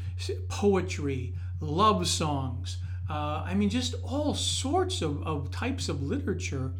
poetry, 0.47 1.33
love 1.59 2.07
songs. 2.07 2.77
Uh, 3.09 3.43
I 3.45 3.53
mean, 3.53 3.69
just 3.69 3.95
all 4.03 4.33
sorts 4.33 5.01
of, 5.01 5.23
of 5.23 5.51
types 5.51 5.87
of 5.87 6.03
literature 6.03 6.73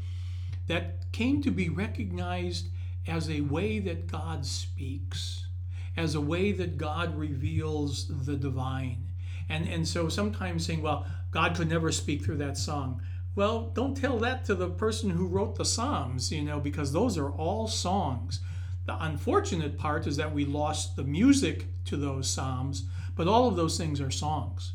that 0.68 1.12
came 1.12 1.42
to 1.44 1.52
be 1.52 1.70
recognized 1.70 2.68
as 3.08 3.30
a 3.30 3.42
way 3.42 3.80
that 3.80 4.08
God 4.08 4.46
speaks, 4.46 5.48
as 5.96 6.16
a 6.16 6.22
way 6.22 6.52
that 6.52 6.78
God 6.78 7.18
reveals 7.18 8.08
the 8.26 8.36
divine. 8.36 9.08
And, 9.50 9.68
and 9.70 9.88
so 9.88 10.10
sometimes 10.10 10.66
saying, 10.66 10.82
well, 10.82 11.06
God 11.32 11.56
could 11.56 11.70
never 11.70 11.92
speak 11.92 12.24
through 12.24 12.38
that 12.38 12.58
song. 12.58 13.02
Well, 13.38 13.70
don't 13.76 13.96
tell 13.96 14.18
that 14.18 14.46
to 14.46 14.56
the 14.56 14.68
person 14.68 15.12
who 15.12 15.28
wrote 15.28 15.58
the 15.58 15.64
Psalms, 15.64 16.32
you 16.32 16.42
know, 16.42 16.60
because 16.60 16.92
those 16.92 17.20
are 17.20 17.30
all 17.30 17.68
songs. 17.68 18.40
The 18.88 18.98
unfortunate 19.00 19.78
part 19.78 20.08
is 20.08 20.18
that 20.18 20.34
we 20.34 20.44
lost 20.44 20.96
the 20.96 21.04
music 21.04 21.68
to 21.86 21.98
those 21.98 22.28
Psalms, 22.28 22.86
but 23.16 23.28
all 23.28 23.48
of 23.48 23.56
those 23.56 23.78
things 23.78 24.02
are 24.02 24.10
songs. 24.10 24.74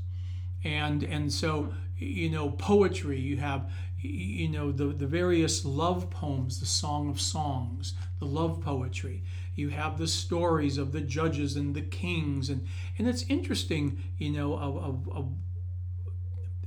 And 0.63 1.03
and 1.03 1.33
so, 1.33 1.75
you 1.99 2.31
know, 2.31 2.51
poetry, 2.51 3.19
you 3.19 3.39
have 3.39 3.69
you 3.99 4.49
know 4.49 4.71
the, 4.71 4.87
the 4.87 5.09
various 5.09 5.65
love 5.65 6.09
poems 6.09 6.59
the 6.59 6.67
song 6.67 7.09
of 7.09 7.21
songs 7.21 7.95
the 8.19 8.25
love 8.25 8.61
poetry 8.61 9.23
you 9.55 9.69
have 9.69 9.97
the 9.97 10.09
stories 10.09 10.77
of 10.77 10.91
the 10.91 11.01
judges 11.01 11.55
and 11.55 11.73
the 11.73 11.83
kings 11.83 12.51
and 12.51 12.67
and 12.99 13.07
it's 13.07 13.23
interesting 13.29 14.03
you 14.19 14.33
know 14.33 14.55
of, 14.55 14.77
of, 14.77 15.09
of 15.15 15.33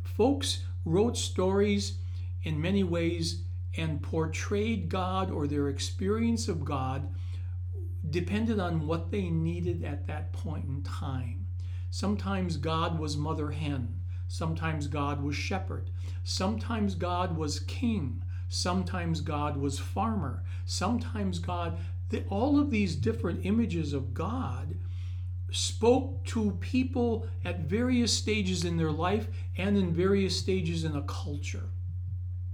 folks 0.06 0.64
wrote 0.86 1.18
stories 1.18 1.98
in 2.44 2.62
many 2.62 2.84
ways 2.84 3.42
and 3.78 4.02
portrayed 4.02 4.88
God 4.88 5.32
or 5.32 5.48
their 5.48 5.68
experience 5.68 6.48
of 6.48 6.64
God 6.64 7.10
depended 8.10 8.60
on 8.60 8.88
what 8.88 9.12
they 9.12 9.30
needed 9.30 9.84
at 9.84 10.08
that 10.08 10.32
point 10.32 10.66
in 10.66 10.84
time. 10.84 11.48
Sometimes 11.90 12.58
God 12.58 13.00
was 13.00 13.18
mother 13.18 13.52
hen, 13.52 14.02
sometimes 14.28 14.88
God 14.88 15.24
was 15.24 15.36
shepherd, 15.36 15.90
sometimes 16.24 16.94
God 16.94 17.36
was 17.36 17.60
king, 17.62 18.22
sometimes 18.48 19.22
God 19.22 19.58
was 19.58 19.80
farmer, 19.80 20.44
sometimes 20.66 21.40
God, 21.40 21.78
all 22.30 22.60
of 22.60 22.70
these 22.70 22.96
different 22.96 23.42
images 23.44 23.92
of 23.94 24.14
God 24.14 24.76
spoke 25.56 26.22
to 26.26 26.52
people 26.60 27.26
at 27.46 27.62
various 27.62 28.12
stages 28.12 28.66
in 28.66 28.76
their 28.76 28.92
life 28.92 29.28
and 29.58 29.78
in 29.78 29.94
various 29.94 30.38
stages 30.38 30.84
in 30.84 30.96
a 30.96 31.02
culture 31.04 31.70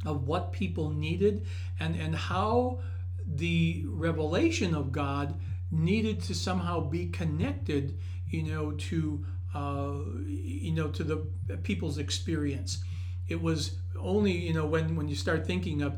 of 0.05 0.27
what 0.27 0.51
people 0.51 0.91
needed 0.91 1.45
and, 1.79 1.95
and 1.95 2.15
how 2.15 2.79
the 3.25 3.83
revelation 3.87 4.75
of 4.75 4.91
God 4.91 5.33
needed 5.71 6.21
to 6.23 6.35
somehow 6.35 6.79
be 6.79 7.07
connected, 7.07 7.97
you 8.29 8.43
know, 8.43 8.71
to 8.73 9.25
uh, 9.55 9.95
you 10.27 10.71
know 10.71 10.89
to 10.89 11.03
the 11.03 11.17
people's 11.63 11.97
experience. 11.97 12.83
It 13.27 13.41
was 13.41 13.77
only 13.99 14.31
you 14.31 14.53
know 14.53 14.65
when 14.65 14.95
when 14.95 15.07
you 15.07 15.15
start 15.15 15.47
thinking 15.47 15.81
of 15.81 15.97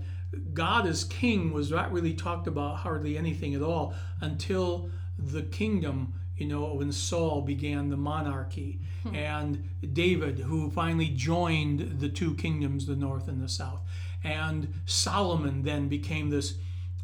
God 0.54 0.88
as 0.88 1.04
king 1.04 1.52
was 1.52 1.70
not 1.70 1.92
really 1.92 2.14
talked 2.14 2.48
about 2.48 2.78
hardly 2.78 3.18
anything 3.18 3.54
at 3.56 3.62
all 3.62 3.94
until 4.22 4.90
the 5.18 5.44
kingdom 5.44 6.14
you 6.38 6.48
know, 6.48 6.74
when 6.74 6.92
Saul 6.92 7.42
began 7.42 7.90
the 7.90 7.98
monarchy, 7.98 8.80
hmm. 9.04 9.16
and 9.16 9.70
David, 9.94 10.40
who 10.40 10.70
finally 10.72 11.10
joined 11.10 12.00
the 12.00 12.10
two 12.10 12.36
kingdoms, 12.36 12.86
the 12.86 12.96
north 12.96 13.28
and 13.28 13.42
the 13.42 13.50
south. 13.50 13.82
And 14.24 14.74
Solomon 14.86 15.64
then 15.64 15.90
became 15.90 16.30
this 16.30 16.56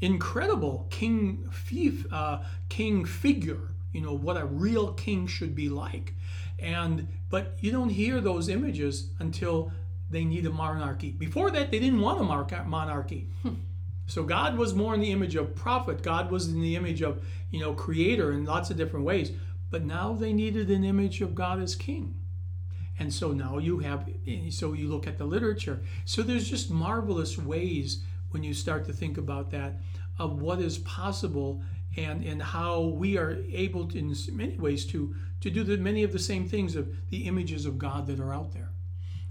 incredible 0.02 0.88
king, 0.90 1.50
uh, 2.12 2.44
king 2.70 3.06
figure, 3.06 3.74
you 3.92 4.02
know, 4.02 4.14
what 4.14 4.38
a 4.38 4.46
real 4.46 4.94
king 4.94 5.28
should 5.28 5.56
be 5.56 5.70
like. 5.70 6.14
And 6.58 7.08
but 7.30 7.58
you 7.60 7.72
don't 7.72 7.90
hear 7.90 8.20
those 8.22 8.50
images 8.50 9.12
until 9.20 9.72
they 10.10 10.26
need 10.26 10.46
a 10.46 10.50
monarchy. 10.50 11.12
Before 11.12 11.52
that, 11.52 11.72
they 11.72 11.80
didn't 11.80 12.02
want 12.02 12.20
a 12.20 12.64
monarchy. 12.64 13.28
Hmm. 13.44 13.54
So 14.10 14.24
God 14.24 14.58
was 14.58 14.74
more 14.74 14.96
in 14.96 15.02
the 15.02 15.12
image 15.12 15.36
of 15.36 15.56
prophet. 15.56 16.02
God 16.02 16.32
was 16.32 16.48
in 16.48 16.62
the 16.62 16.76
image 16.76 17.04
of, 17.04 17.24
you 17.52 17.60
know, 17.60 17.76
creator 17.76 18.32
in 18.32 18.44
lots 18.44 18.72
of 18.72 18.78
different 18.78 19.06
ways. 19.06 19.32
But 19.70 19.86
now 19.86 20.14
they 20.14 20.34
needed 20.34 20.72
an 20.72 20.84
image 20.84 21.22
of 21.22 21.36
God 21.36 21.62
as 21.62 21.76
king. 21.76 22.16
And 22.98 23.14
so 23.14 23.34
now 23.34 23.60
you 23.60 23.78
have, 23.80 24.10
so 24.50 24.74
you 24.74 24.88
look 24.88 25.06
at 25.06 25.20
the 25.20 25.26
literature. 25.26 25.82
So 26.06 26.24
there's 26.24 26.50
just 26.50 26.72
marvelous 26.72 27.38
ways 27.38 28.04
when 28.32 28.44
you 28.44 28.56
start 28.56 28.84
to 28.86 28.94
think 28.94 29.20
about 29.20 29.52
that 29.52 29.80
of 30.18 30.42
what 30.42 30.60
is 30.60 30.80
possible 30.80 31.62
and, 31.96 32.24
and 32.24 32.42
how 32.42 32.82
we 32.82 33.16
are 33.16 33.38
able 33.52 33.88
to, 33.90 34.00
in 34.00 34.16
many 34.32 34.58
ways 34.58 34.88
to, 34.88 35.14
to 35.42 35.52
do 35.52 35.64
the, 35.64 35.78
many 35.78 36.02
of 36.02 36.14
the 36.14 36.20
same 36.20 36.50
things 36.50 36.76
of 36.76 36.90
the 37.12 37.28
images 37.28 37.68
of 37.68 37.78
God 37.78 38.08
that 38.08 38.20
are 38.20 38.34
out 38.34 38.54
there. 38.54 38.72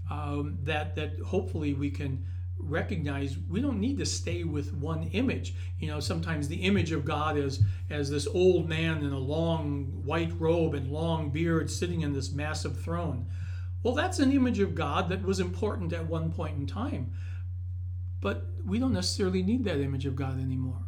Um, 0.09 0.57
that, 0.63 0.95
that 0.95 1.19
hopefully 1.19 1.73
we 1.73 1.91
can 1.91 2.25
recognize 2.59 3.37
we 3.49 3.61
don't 3.61 3.79
need 3.79 3.97
to 3.97 4.05
stay 4.05 4.43
with 4.43 4.73
one 4.73 5.09
image. 5.13 5.55
You 5.79 5.87
know 5.87 5.99
sometimes 5.99 6.47
the 6.47 6.63
image 6.63 6.91
of 6.91 7.05
god 7.05 7.37
is 7.37 7.61
as 7.89 8.09
this 8.09 8.27
old 8.27 8.67
man 8.67 9.03
in 9.03 9.11
a 9.11 9.17
long 9.19 9.85
white 10.03 10.33
robe 10.39 10.73
and 10.73 10.91
long 10.91 11.29
beard 11.29 11.71
sitting 11.71 12.01
in 12.01 12.13
this 12.13 12.31
massive 12.31 12.79
throne. 12.79 13.25
Well 13.83 13.95
that's 13.95 14.19
an 14.19 14.31
image 14.31 14.59
of 14.59 14.75
god 14.75 15.09
that 15.09 15.23
was 15.23 15.39
important 15.39 15.93
at 15.93 16.07
one 16.07 16.31
point 16.31 16.57
in 16.57 16.67
time. 16.67 17.13
But 18.21 18.45
we 18.65 18.79
don't 18.79 18.93
necessarily 18.93 19.41
need 19.41 19.63
that 19.63 19.79
image 19.79 20.05
of 20.05 20.15
god 20.15 20.39
anymore. 20.39 20.83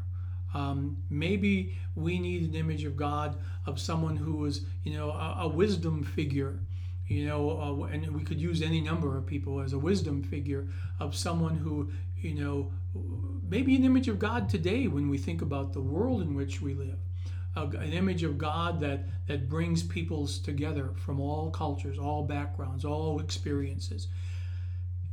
Um, 0.54 0.98
maybe 1.10 1.78
we 1.96 2.20
need 2.20 2.44
an 2.44 2.56
image 2.56 2.84
of 2.84 2.98
god 2.98 3.38
of 3.66 3.80
someone 3.80 4.18
who 4.18 4.44
is 4.46 4.66
you 4.84 4.94
know 4.98 5.12
a, 5.12 5.38
a 5.42 5.48
wisdom 5.48 6.04
figure 6.04 6.60
you 7.12 7.28
know, 7.28 7.82
uh, 7.82 7.86
and 7.88 8.16
we 8.16 8.24
could 8.24 8.40
use 8.40 8.62
any 8.62 8.80
number 8.80 9.18
of 9.18 9.26
people 9.26 9.60
as 9.60 9.74
a 9.74 9.78
wisdom 9.78 10.24
figure 10.24 10.70
of 10.98 11.14
someone 11.14 11.56
who, 11.56 11.92
you 12.16 12.34
know, 12.34 12.72
maybe 13.50 13.76
an 13.76 13.84
image 13.84 14.08
of 14.08 14.18
God 14.18 14.48
today 14.48 14.88
when 14.88 15.10
we 15.10 15.18
think 15.18 15.42
about 15.42 15.74
the 15.74 15.82
world 15.82 16.22
in 16.22 16.36
which 16.36 16.62
we 16.62 16.74
live. 16.74 16.98
Uh, 17.58 17.68
an 17.80 17.92
image 17.92 18.24
of 18.24 18.38
God 18.38 18.80
that, 18.80 19.04
that 19.28 19.50
brings 19.50 19.84
peoples 19.84 20.40
together 20.40 20.92
from 20.96 21.20
all 21.20 21.52
cultures, 21.52 22.00
all 22.00 22.24
backgrounds, 22.24 22.86
all 22.86 23.20
experiences. 23.20 24.08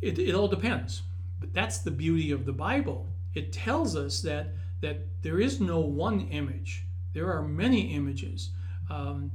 It, 0.00 0.20
it 0.20 0.36
all 0.36 0.46
depends. 0.46 1.02
But 1.40 1.52
that's 1.52 1.78
the 1.78 1.90
beauty 1.90 2.30
of 2.30 2.46
the 2.46 2.52
Bible. 2.52 3.08
It 3.34 3.52
tells 3.52 3.96
us 3.96 4.20
that, 4.22 4.54
that 4.82 5.00
there 5.22 5.40
is 5.40 5.60
no 5.60 5.80
one 5.80 6.28
image, 6.28 6.84
there 7.12 7.32
are 7.32 7.42
many 7.42 7.92
images. 7.92 8.50
Um, 8.88 9.32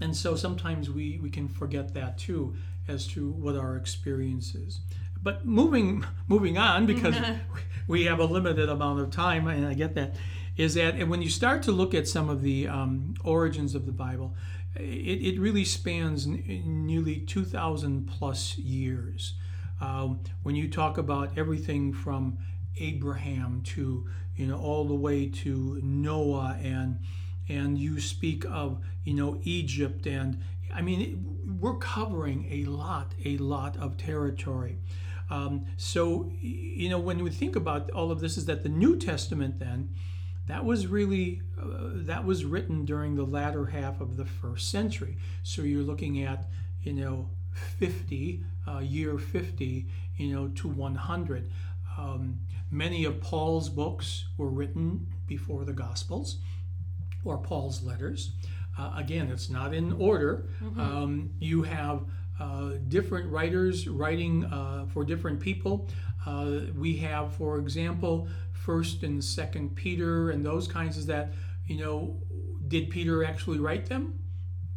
and 0.00 0.16
so 0.16 0.34
sometimes 0.34 0.90
we, 0.90 1.18
we 1.22 1.30
can 1.30 1.48
forget 1.48 1.94
that 1.94 2.18
too 2.18 2.54
as 2.88 3.06
to 3.08 3.30
what 3.30 3.56
our 3.56 3.76
experience 3.76 4.54
is. 4.54 4.80
But 5.22 5.46
moving 5.46 6.04
moving 6.28 6.58
on 6.58 6.86
because 6.86 7.16
we 7.86 8.04
have 8.04 8.18
a 8.18 8.24
limited 8.24 8.68
amount 8.68 9.00
of 9.00 9.10
time, 9.10 9.46
and 9.48 9.66
I 9.66 9.74
get 9.74 9.94
that, 9.94 10.16
is 10.56 10.74
that 10.74 11.06
when 11.08 11.22
you 11.22 11.28
start 11.28 11.62
to 11.64 11.72
look 11.72 11.94
at 11.94 12.08
some 12.08 12.28
of 12.28 12.42
the 12.42 12.68
um, 12.68 13.14
origins 13.22 13.74
of 13.74 13.86
the 13.86 13.92
Bible, 13.92 14.34
it, 14.76 15.34
it 15.34 15.40
really 15.40 15.64
spans 15.64 16.26
n- 16.26 16.42
nearly 16.86 17.20
2,000 17.20 18.06
plus 18.06 18.56
years. 18.58 19.34
Um, 19.80 20.20
when 20.42 20.54
you 20.54 20.68
talk 20.68 20.98
about 20.98 21.36
everything 21.38 21.92
from 21.92 22.38
Abraham 22.78 23.62
to 23.64 24.06
you 24.36 24.46
know 24.46 24.58
all 24.58 24.86
the 24.86 24.94
way 24.94 25.26
to 25.26 25.80
Noah 25.82 26.58
and 26.62 26.98
and 27.50 27.76
you 27.76 28.00
speak 28.00 28.44
of 28.48 28.80
you 29.04 29.12
know 29.12 29.40
Egypt 29.42 30.06
and 30.06 30.40
I 30.74 30.80
mean 30.82 31.58
we're 31.60 31.76
covering 31.78 32.46
a 32.50 32.64
lot 32.64 33.12
a 33.24 33.36
lot 33.38 33.76
of 33.76 33.96
territory. 33.96 34.78
Um, 35.28 35.66
so 35.76 36.30
you 36.40 36.88
know 36.88 36.98
when 36.98 37.22
we 37.22 37.30
think 37.30 37.56
about 37.56 37.90
all 37.90 38.10
of 38.10 38.20
this 38.20 38.36
is 38.36 38.46
that 38.46 38.62
the 38.62 38.68
New 38.68 38.96
Testament 38.96 39.58
then 39.58 39.90
that 40.46 40.64
was 40.64 40.86
really 40.86 41.42
uh, 41.60 41.90
that 42.06 42.24
was 42.24 42.44
written 42.44 42.84
during 42.84 43.16
the 43.16 43.24
latter 43.24 43.66
half 43.66 44.00
of 44.00 44.16
the 44.16 44.24
first 44.24 44.70
century. 44.70 45.16
So 45.42 45.62
you're 45.62 45.82
looking 45.82 46.22
at 46.22 46.48
you 46.82 46.92
know 46.92 47.30
50 47.78 48.44
uh, 48.68 48.78
year 48.78 49.18
50 49.18 49.86
you 50.16 50.34
know 50.34 50.48
to 50.48 50.68
100. 50.68 51.50
Um, 51.98 52.38
many 52.70 53.04
of 53.04 53.20
Paul's 53.20 53.68
books 53.68 54.26
were 54.38 54.48
written 54.48 55.08
before 55.26 55.64
the 55.64 55.72
Gospels 55.72 56.38
or 57.24 57.38
Paul's 57.38 57.82
letters. 57.82 58.32
Uh, 58.78 58.92
again, 58.96 59.30
it's 59.30 59.50
not 59.50 59.74
in 59.74 59.92
order. 59.92 60.48
Mm-hmm. 60.62 60.80
Um, 60.80 61.30
you 61.38 61.62
have 61.62 62.04
uh, 62.38 62.72
different 62.88 63.30
writers 63.30 63.86
writing 63.86 64.44
uh, 64.46 64.86
for 64.92 65.04
different 65.04 65.40
people. 65.40 65.88
Uh, 66.26 66.60
we 66.76 66.96
have, 66.96 67.34
for 67.34 67.58
example, 67.58 68.28
First 68.52 69.02
and 69.02 69.22
Second 69.22 69.74
Peter 69.74 70.30
and 70.30 70.44
those 70.44 70.66
kinds 70.66 70.96
of 70.98 71.06
that. 71.06 71.32
You 71.66 71.78
know, 71.78 72.16
did 72.68 72.90
Peter 72.90 73.24
actually 73.24 73.58
write 73.58 73.86
them? 73.86 74.18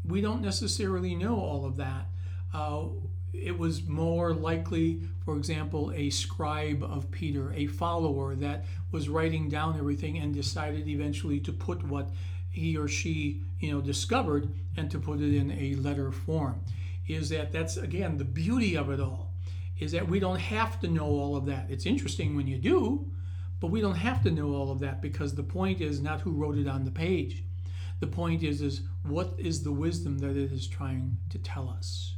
We 0.06 0.22
don't 0.22 0.42
necessarily 0.42 1.16
know 1.16 1.40
all 1.40 1.66
of 1.66 1.78
that. 1.78 2.08
It 3.34 3.58
was 3.58 3.88
more 3.88 4.34
likely, 4.34 5.02
for 5.26 5.36
example, 5.38 5.92
a 5.96 6.10
scribe 6.12 6.84
of 6.84 7.10
Peter, 7.12 7.52
a 7.54 7.66
follower 7.66 8.36
that 8.36 8.66
was 8.92 9.10
writing 9.10 9.50
down 9.50 9.78
everything 9.78 10.20
and 10.20 10.34
decided 10.34 10.88
eventually 10.88 11.40
to 11.42 11.52
put 11.52 11.84
what 11.84 12.10
he 12.52 12.78
or 12.78 12.88
she, 12.88 13.42
you 13.60 13.72
know, 13.72 13.82
discovered 13.82 14.54
and 14.78 14.90
to 14.92 15.00
put 15.00 15.20
it 15.20 15.36
in 15.36 15.52
a 15.52 15.76
letter 15.76 16.12
form. 16.12 16.62
Is 17.08 17.30
that 17.30 17.52
that's 17.52 17.76
again 17.76 18.18
the 18.18 18.24
beauty 18.24 18.78
of 18.78 18.90
it 18.90 19.00
all, 19.00 19.34
is 19.80 19.92
that 19.92 20.08
we 20.08 20.20
don't 20.20 20.40
have 20.40 20.80
to 20.82 20.88
know 20.88 21.08
all 21.08 21.36
of 21.36 21.46
that. 21.48 21.66
It's 21.70 21.86
interesting 21.86 22.36
when 22.36 22.48
you 22.48 22.58
do, 22.58 23.12
but 23.60 23.72
we 23.72 23.82
don't 23.82 23.96
have 23.96 24.22
to 24.24 24.32
know 24.32 24.54
all 24.54 24.72
of 24.72 24.80
that 24.80 25.02
because 25.02 25.34
the 25.34 25.44
point 25.44 25.82
is 25.82 26.02
not 26.02 26.22
who 26.22 26.32
wrote 26.32 26.58
it 26.58 26.68
on 26.68 26.86
the 26.86 26.92
page. 26.92 27.44
The 28.00 28.08
point 28.08 28.44
is 28.44 28.62
is 28.62 28.82
what 29.04 29.34
is 29.38 29.64
the 29.64 29.72
wisdom 29.72 30.20
that 30.20 30.38
it 30.38 30.52
is 30.52 30.68
trying 30.68 31.18
to 31.30 31.40
tell 31.40 31.70
us. 31.70 32.13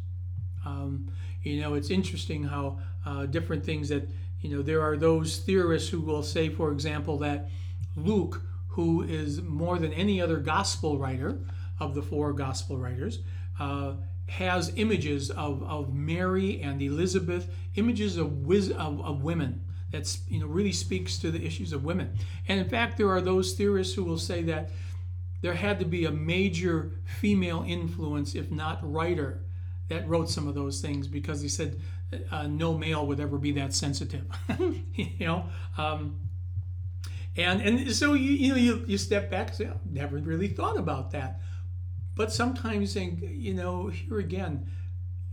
Um, 0.65 1.12
you 1.43 1.62
know, 1.62 1.75
it's 1.75 1.89
interesting 1.89 2.43
how 2.43 2.80
uh, 3.06 3.28
different 3.28 3.63
things 3.63 3.89
that, 3.89 4.10
you 4.41 4.56
know, 4.56 4.62
there 4.62 4.82
are 4.82 4.97
those 4.97 5.38
theorists 5.38 5.89
who 5.89 6.01
will 6.01 6.23
say, 6.23 6.49
for 6.49 6.71
example, 6.71 7.17
that 7.19 7.49
Luke, 7.95 8.41
who 8.67 9.04
is 9.04 9.41
more 9.41 9.78
than 9.78 9.93
any 9.93 10.21
other 10.21 10.38
gospel 10.38 10.97
writer 10.97 11.39
of 11.80 11.93
the 11.93 12.01
four 12.01 12.34
gospel 12.34 12.78
writers, 12.78 13.19
uh, 13.60 13.93
has 14.28 14.73
images 14.75 15.30
of, 15.30 15.62
of 15.63 15.93
Mary 15.93 16.62
and 16.62 16.82
Elizabeth, 16.82 17.47
images 17.75 18.17
of, 18.17 18.45
wiz- 18.45 18.71
of, 18.71 18.99
of 19.01 19.23
women. 19.23 19.62
That's 19.91 20.19
you 20.28 20.39
know 20.39 20.47
really 20.47 20.71
speaks 20.71 21.19
to 21.19 21.32
the 21.32 21.45
issues 21.45 21.71
of 21.71 21.86
women. 21.86 22.17
And 22.47 22.60
in 22.60 22.67
fact, 22.67 22.97
there 22.97 23.10
are 23.10 23.21
those 23.21 23.54
theorists 23.54 23.93
who 23.93 24.04
will 24.04 24.17
say 24.17 24.41
that 24.43 24.71
there 25.41 25.54
had 25.54 25.80
to 25.80 25.86
be 25.86 26.06
a 26.06 26.12
major 26.12 26.91
female 27.06 27.63
influence, 27.65 28.36
if 28.36 28.51
not 28.51 28.80
writer, 28.82 29.45
that 29.88 30.08
wrote 30.08 30.30
some 30.30 30.48
of 30.48 30.56
those 30.56 30.82
things 30.82 31.08
because 31.08 31.41
he 31.41 31.50
said 31.50 31.80
uh, 32.32 32.48
no 32.48 32.78
male 32.78 33.06
would 33.06 33.19
ever 33.19 33.38
be 33.38 33.52
that 33.54 33.74
sensitive, 33.74 34.26
you 34.95 35.10
know. 35.19 35.45
Um, 35.78 36.19
and 37.38 37.62
and 37.62 37.91
so 37.93 38.13
you 38.13 38.32
you 38.32 38.50
know 38.50 38.56
you, 38.56 38.84
you 38.88 38.98
step 38.98 39.30
back 39.30 39.48
and 39.48 39.56
say, 39.56 39.67
oh, 39.67 39.80
never 39.89 40.17
really 40.17 40.48
thought 40.48 40.78
about 40.78 41.12
that. 41.12 41.41
But 42.15 42.32
sometimes 42.32 42.93
think, 42.93 43.19
you 43.21 43.54
know, 43.54 43.88
here 43.88 44.19
again, 44.19 44.67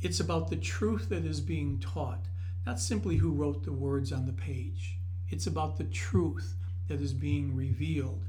it's 0.01 0.19
about 0.19 0.51
the 0.51 0.57
truth 0.57 1.09
that 1.11 1.25
is 1.25 1.41
being 1.41 1.79
taught, 1.79 2.27
not 2.67 2.81
simply 2.81 3.17
who 3.17 3.31
wrote 3.31 3.63
the 3.63 3.73
words 3.73 4.13
on 4.13 4.27
the 4.27 4.33
page. 4.33 4.99
It's 5.29 5.47
about 5.47 5.79
the 5.79 5.85
truth 5.85 6.57
that 6.89 7.01
is 7.01 7.15
being 7.15 7.55
revealed. 7.55 8.25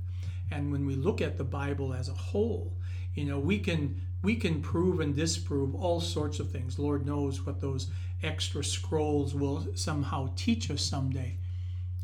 And 0.51 0.71
when 0.71 0.85
we 0.85 0.95
look 0.95 1.19
at 1.19 1.37
the 1.37 1.43
Bible 1.43 1.93
as 1.93 2.09
a 2.09 2.13
whole, 2.13 2.77
you 3.15 3.25
know, 3.25 3.39
we 3.39 3.57
can 3.57 3.99
we 4.23 4.35
can 4.35 4.61
prove 4.61 5.01
and 5.01 5.13
disprove 5.13 5.75
all 5.75 5.99
sorts 5.99 6.39
of 6.39 6.49
things. 6.49 6.79
Lord 6.79 7.05
knows 7.05 7.45
what 7.45 7.61
those 7.61 7.91
extra 8.23 8.63
scrolls 8.63 9.35
will 9.35 9.67
somehow 9.75 10.31
teach 10.35 10.71
us 10.71 10.81
someday. 10.81 11.37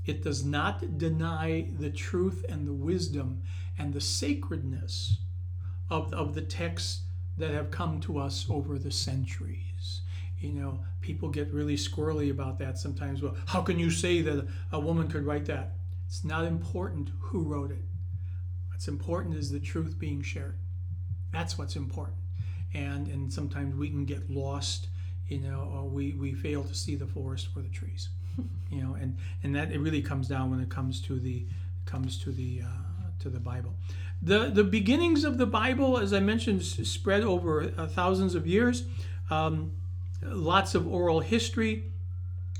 It 0.05 0.21
does 0.21 0.43
not 0.43 0.97
deny 0.97 1.69
the 1.79 1.89
truth 1.89 2.45
and 2.49 2.67
the 2.67 2.73
wisdom 2.73 3.41
and 3.77 3.93
the 3.93 4.01
sacredness 4.01 5.17
of, 5.89 6.13
of 6.13 6.35
the 6.35 6.41
texts 6.41 7.01
that 7.37 7.51
have 7.51 7.71
come 7.71 8.01
to 8.01 8.19
us 8.19 8.45
over 8.49 8.77
the 8.77 8.91
centuries. 8.91 10.01
You 10.39 10.51
know, 10.51 10.79
people 11.01 11.29
get 11.29 11.53
really 11.53 11.77
squirrely 11.77 12.31
about 12.31 12.59
that 12.59 12.77
sometimes. 12.77 13.21
Well, 13.21 13.35
how 13.45 13.61
can 13.61 13.79
you 13.79 13.89
say 13.89 14.21
that 14.21 14.45
a 14.73 14.79
woman 14.79 15.07
could 15.07 15.25
write 15.25 15.45
that? 15.45 15.75
It's 16.05 16.25
not 16.25 16.45
important 16.45 17.11
who 17.19 17.43
wrote 17.43 17.71
it. 17.71 17.83
What's 18.69 18.89
important 18.89 19.35
is 19.35 19.51
the 19.51 19.59
truth 19.59 19.97
being 19.97 20.21
shared. 20.21 20.57
That's 21.31 21.57
what's 21.57 21.75
important. 21.75 22.17
And 22.73 23.07
and 23.07 23.31
sometimes 23.31 23.75
we 23.75 23.89
can 23.89 24.05
get 24.05 24.29
lost, 24.29 24.87
you 25.27 25.39
know, 25.39 25.69
or 25.73 25.83
we, 25.85 26.13
we 26.13 26.33
fail 26.33 26.63
to 26.63 26.75
see 26.75 26.95
the 26.95 27.07
forest 27.07 27.47
for 27.53 27.61
the 27.61 27.69
trees. 27.69 28.09
you 28.69 28.81
know, 28.83 28.95
and, 28.95 29.17
and 29.43 29.55
that 29.55 29.71
it 29.71 29.79
really 29.79 30.01
comes 30.01 30.27
down 30.27 30.51
when 30.51 30.59
it 30.59 30.69
comes 30.69 31.01
to 31.01 31.19
the 31.19 31.45
comes 31.85 32.17
to 32.19 32.31
the 32.31 32.61
uh, 32.63 33.09
to 33.19 33.29
the 33.29 33.39
Bible. 33.39 33.73
The 34.21 34.49
the 34.49 34.63
beginnings 34.63 35.23
of 35.23 35.37
the 35.37 35.45
Bible, 35.45 35.97
as 35.97 36.13
I 36.13 36.19
mentioned, 36.19 36.63
spread 36.63 37.23
over 37.23 37.71
uh, 37.77 37.87
thousands 37.87 38.35
of 38.35 38.45
years. 38.45 38.83
Um, 39.29 39.71
lots 40.21 40.75
of 40.75 40.87
oral 40.87 41.21
history 41.21 41.83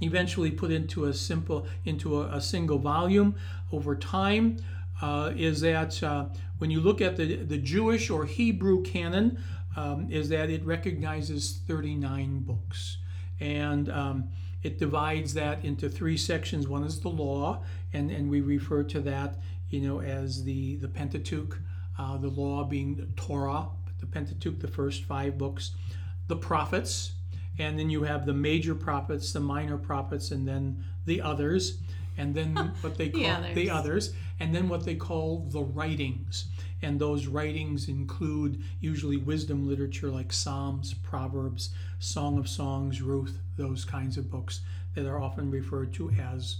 eventually 0.01 0.51
put 0.51 0.71
into 0.71 1.05
a 1.05 1.13
simple 1.13 1.67
into 1.85 2.21
a, 2.21 2.35
a 2.35 2.41
single 2.41 2.77
volume 2.77 3.35
over 3.71 3.95
time 3.95 4.57
uh, 5.01 5.31
is 5.35 5.61
that 5.61 6.01
uh, 6.03 6.25
when 6.57 6.71
you 6.71 6.81
look 6.81 7.01
at 7.01 7.15
the, 7.15 7.37
the 7.37 7.57
Jewish 7.57 8.09
or 8.09 8.25
Hebrew 8.25 8.83
canon, 8.83 9.39
um, 9.75 10.07
is 10.09 10.29
that 10.29 10.49
it 10.49 10.65
recognizes 10.65 11.61
39 11.67 12.39
books. 12.39 12.97
And 13.39 13.89
um, 13.89 14.29
it 14.63 14.77
divides 14.77 15.33
that 15.35 15.63
into 15.63 15.87
three 15.87 16.17
sections. 16.17 16.67
One 16.67 16.83
is 16.83 16.99
the 16.99 17.09
law, 17.09 17.63
and, 17.93 18.11
and 18.11 18.29
we 18.29 18.41
refer 18.41 18.83
to 18.83 18.99
that, 19.01 19.39
you 19.69 19.81
know, 19.81 20.01
as 20.01 20.43
the, 20.43 20.75
the 20.77 20.89
Pentateuch, 20.89 21.57
uh, 21.97 22.17
the 22.17 22.27
law 22.27 22.63
being 22.63 22.95
the 22.95 23.07
Torah, 23.15 23.67
the 23.99 24.05
Pentateuch, 24.05 24.59
the 24.59 24.67
first 24.67 25.05
five 25.05 25.37
books, 25.37 25.71
the 26.27 26.35
prophets, 26.35 27.13
and 27.57 27.79
then 27.79 27.89
you 27.89 28.03
have 28.03 28.25
the 28.25 28.33
major 28.33 28.75
prophets, 28.75 29.31
the 29.31 29.39
minor 29.39 29.77
prophets, 29.77 30.31
and 30.31 30.47
then 30.47 30.83
the 31.05 31.21
others 31.21 31.77
and 32.19 32.35
then 32.35 32.55
what 32.81 32.97
they 32.97 33.09
call 33.09 33.21
the 33.21 33.29
others. 33.29 33.55
the 33.55 33.69
others. 33.69 34.13
And 34.39 34.53
then 34.53 34.69
what 34.69 34.85
they 34.85 34.95
call 34.95 35.47
the 35.49 35.63
writings. 35.63 36.45
And 36.81 36.99
those 36.99 37.27
writings 37.27 37.89
include 37.89 38.63
usually 38.79 39.17
wisdom 39.17 39.67
literature 39.67 40.09
like 40.09 40.31
Psalms, 40.31 40.93
Proverbs, 40.93 41.71
Song 41.99 42.37
of 42.37 42.47
Songs, 42.47 43.01
Ruth, 43.01 43.39
those 43.57 43.83
kinds 43.83 44.17
of 44.17 44.31
books 44.31 44.61
that 44.95 45.05
are 45.05 45.21
often 45.21 45.51
referred 45.51 45.93
to 45.93 46.09
as 46.11 46.57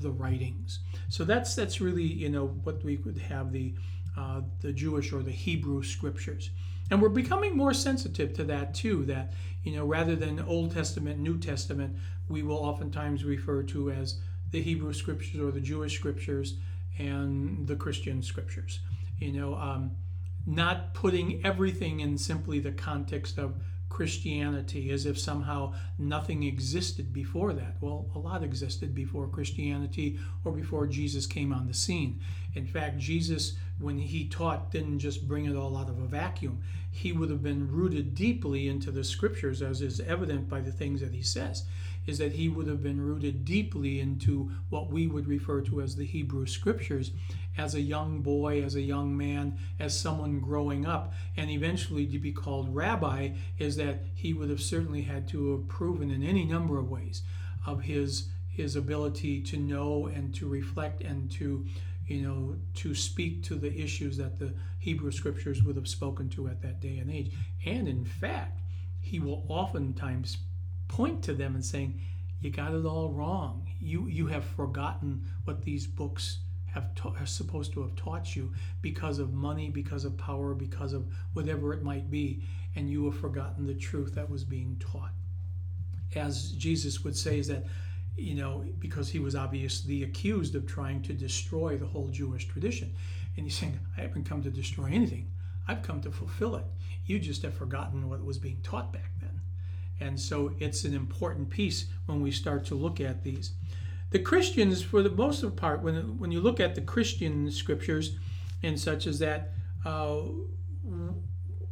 the 0.00 0.10
writings. 0.10 0.80
So 1.08 1.24
that's 1.24 1.54
that's 1.54 1.80
really 1.80 2.04
you 2.04 2.28
know 2.28 2.48
what 2.64 2.84
we 2.84 2.96
would 2.96 3.18
have 3.18 3.52
the 3.52 3.74
uh, 4.16 4.42
the 4.60 4.72
Jewish 4.72 5.12
or 5.12 5.22
the 5.22 5.30
Hebrew 5.30 5.82
scriptures. 5.82 6.50
And 6.90 7.00
we're 7.00 7.08
becoming 7.08 7.56
more 7.56 7.72
sensitive 7.72 8.34
to 8.34 8.44
that 8.44 8.74
too, 8.74 9.06
that, 9.06 9.32
you 9.62 9.74
know, 9.74 9.86
rather 9.86 10.14
than 10.14 10.40
Old 10.40 10.72
Testament, 10.74 11.18
New 11.18 11.38
Testament, 11.38 11.96
we 12.28 12.42
will 12.42 12.58
oftentimes 12.58 13.24
refer 13.24 13.62
to 13.62 13.90
as 13.90 14.18
the 14.50 14.60
Hebrew 14.60 14.92
scriptures 14.92 15.40
or 15.40 15.50
the 15.50 15.60
Jewish 15.60 15.96
scriptures 15.96 16.56
and 17.02 17.66
the 17.66 17.76
Christian 17.76 18.22
scriptures. 18.22 18.80
You 19.18 19.32
know, 19.32 19.54
um, 19.54 19.92
not 20.46 20.94
putting 20.94 21.44
everything 21.44 22.00
in 22.00 22.18
simply 22.18 22.58
the 22.58 22.72
context 22.72 23.38
of 23.38 23.54
Christianity 23.88 24.90
as 24.90 25.04
if 25.04 25.18
somehow 25.18 25.74
nothing 25.98 26.44
existed 26.44 27.12
before 27.12 27.52
that. 27.52 27.76
Well, 27.80 28.06
a 28.14 28.18
lot 28.18 28.42
existed 28.42 28.94
before 28.94 29.28
Christianity 29.28 30.18
or 30.44 30.52
before 30.52 30.86
Jesus 30.86 31.26
came 31.26 31.52
on 31.52 31.66
the 31.66 31.74
scene. 31.74 32.20
In 32.54 32.66
fact, 32.66 32.98
Jesus, 32.98 33.54
when 33.78 33.98
he 33.98 34.28
taught, 34.28 34.70
didn't 34.70 35.00
just 35.00 35.28
bring 35.28 35.44
it 35.44 35.54
all 35.54 35.76
out 35.76 35.90
of 35.90 35.98
a 35.98 36.06
vacuum. 36.06 36.62
He 36.90 37.12
would 37.12 37.28
have 37.28 37.42
been 37.42 37.70
rooted 37.70 38.14
deeply 38.14 38.66
into 38.66 38.90
the 38.90 39.04
scriptures, 39.04 39.60
as 39.60 39.82
is 39.82 40.00
evident 40.00 40.48
by 40.48 40.60
the 40.60 40.72
things 40.72 41.00
that 41.02 41.12
he 41.12 41.22
says 41.22 41.64
is 42.06 42.18
that 42.18 42.32
he 42.32 42.48
would 42.48 42.66
have 42.66 42.82
been 42.82 43.00
rooted 43.00 43.44
deeply 43.44 44.00
into 44.00 44.50
what 44.70 44.90
we 44.90 45.06
would 45.06 45.26
refer 45.26 45.60
to 45.60 45.80
as 45.80 45.96
the 45.96 46.04
Hebrew 46.04 46.46
scriptures 46.46 47.12
as 47.56 47.74
a 47.74 47.80
young 47.80 48.20
boy, 48.22 48.62
as 48.62 48.74
a 48.74 48.80
young 48.80 49.16
man, 49.16 49.58
as 49.78 49.98
someone 49.98 50.40
growing 50.40 50.86
up, 50.86 51.12
and 51.36 51.50
eventually 51.50 52.06
to 52.06 52.18
be 52.18 52.32
called 52.32 52.74
rabbi, 52.74 53.30
is 53.58 53.76
that 53.76 54.02
he 54.14 54.32
would 54.32 54.50
have 54.50 54.60
certainly 54.60 55.02
had 55.02 55.28
to 55.28 55.52
have 55.52 55.68
proven 55.68 56.10
in 56.10 56.22
any 56.22 56.44
number 56.44 56.78
of 56.78 56.90
ways 56.90 57.22
of 57.66 57.82
his 57.82 58.28
his 58.48 58.76
ability 58.76 59.40
to 59.40 59.56
know 59.56 60.08
and 60.08 60.34
to 60.34 60.46
reflect 60.46 61.00
and 61.00 61.30
to 61.30 61.64
you 62.06 62.20
know 62.20 62.54
to 62.74 62.94
speak 62.94 63.42
to 63.42 63.54
the 63.54 63.74
issues 63.80 64.16
that 64.18 64.38
the 64.38 64.52
Hebrew 64.78 65.10
scriptures 65.10 65.62
would 65.62 65.76
have 65.76 65.88
spoken 65.88 66.28
to 66.30 66.48
at 66.48 66.60
that 66.62 66.80
day 66.80 66.98
and 66.98 67.10
age. 67.10 67.32
And 67.64 67.86
in 67.86 68.04
fact, 68.04 68.60
he 69.00 69.20
will 69.20 69.44
oftentimes 69.48 70.38
point 70.92 71.22
to 71.24 71.32
them 71.32 71.54
and 71.54 71.64
saying, 71.64 72.00
"You 72.40 72.50
got 72.50 72.74
it 72.74 72.84
all 72.84 73.10
wrong. 73.10 73.66
You 73.80 74.06
you 74.08 74.26
have 74.26 74.44
forgotten 74.44 75.24
what 75.44 75.62
these 75.62 75.86
books 75.86 76.40
have 76.66 76.94
ta- 76.94 77.14
are 77.18 77.26
supposed 77.26 77.72
to 77.72 77.82
have 77.82 77.96
taught 77.96 78.36
you 78.36 78.52
because 78.82 79.18
of 79.18 79.32
money, 79.32 79.70
because 79.70 80.04
of 80.04 80.16
power, 80.16 80.54
because 80.54 80.92
of 80.92 81.06
whatever 81.32 81.72
it 81.72 81.82
might 81.82 82.10
be, 82.10 82.42
and 82.76 82.90
you 82.90 83.04
have 83.06 83.18
forgotten 83.18 83.66
the 83.66 83.74
truth 83.74 84.14
that 84.14 84.28
was 84.28 84.44
being 84.44 84.76
taught." 84.78 85.14
As 86.14 86.52
Jesus 86.52 87.02
would 87.04 87.16
say, 87.16 87.38
is 87.38 87.48
that 87.48 87.64
you 88.16 88.34
know, 88.34 88.62
because 88.78 89.08
he 89.08 89.18
was 89.18 89.34
obviously 89.34 90.02
accused 90.02 90.54
of 90.54 90.66
trying 90.66 91.00
to 91.02 91.14
destroy 91.14 91.78
the 91.78 91.86
whole 91.86 92.08
Jewish 92.08 92.46
tradition. 92.46 92.94
And 93.36 93.46
he's 93.46 93.56
saying, 93.56 93.78
I 93.96 94.02
haven't 94.02 94.24
come 94.24 94.42
to 94.42 94.50
destroy 94.50 94.90
anything. 94.92 95.30
I've 95.66 95.82
come 95.82 96.02
to 96.02 96.10
fulfill 96.10 96.56
it. 96.56 96.66
You 97.06 97.18
just 97.18 97.42
have 97.42 97.54
forgotten 97.54 98.10
what 98.10 98.22
was 98.22 98.38
being 98.38 98.60
taught 98.62 98.92
back 98.92 99.10
then. 99.20 99.21
And 100.02 100.18
so 100.18 100.52
it's 100.58 100.84
an 100.84 100.94
important 100.94 101.48
piece 101.48 101.86
when 102.06 102.20
we 102.20 102.30
start 102.32 102.64
to 102.66 102.74
look 102.74 103.00
at 103.00 103.22
these. 103.22 103.52
The 104.10 104.18
Christians, 104.18 104.82
for 104.82 105.02
the 105.02 105.10
most 105.10 105.56
part, 105.56 105.82
when, 105.82 106.18
when 106.18 106.32
you 106.32 106.40
look 106.40 106.60
at 106.60 106.74
the 106.74 106.80
Christian 106.80 107.50
scriptures 107.50 108.16
and 108.62 108.78
such 108.78 109.06
as 109.06 109.18
that, 109.20 109.52
uh, 109.84 110.20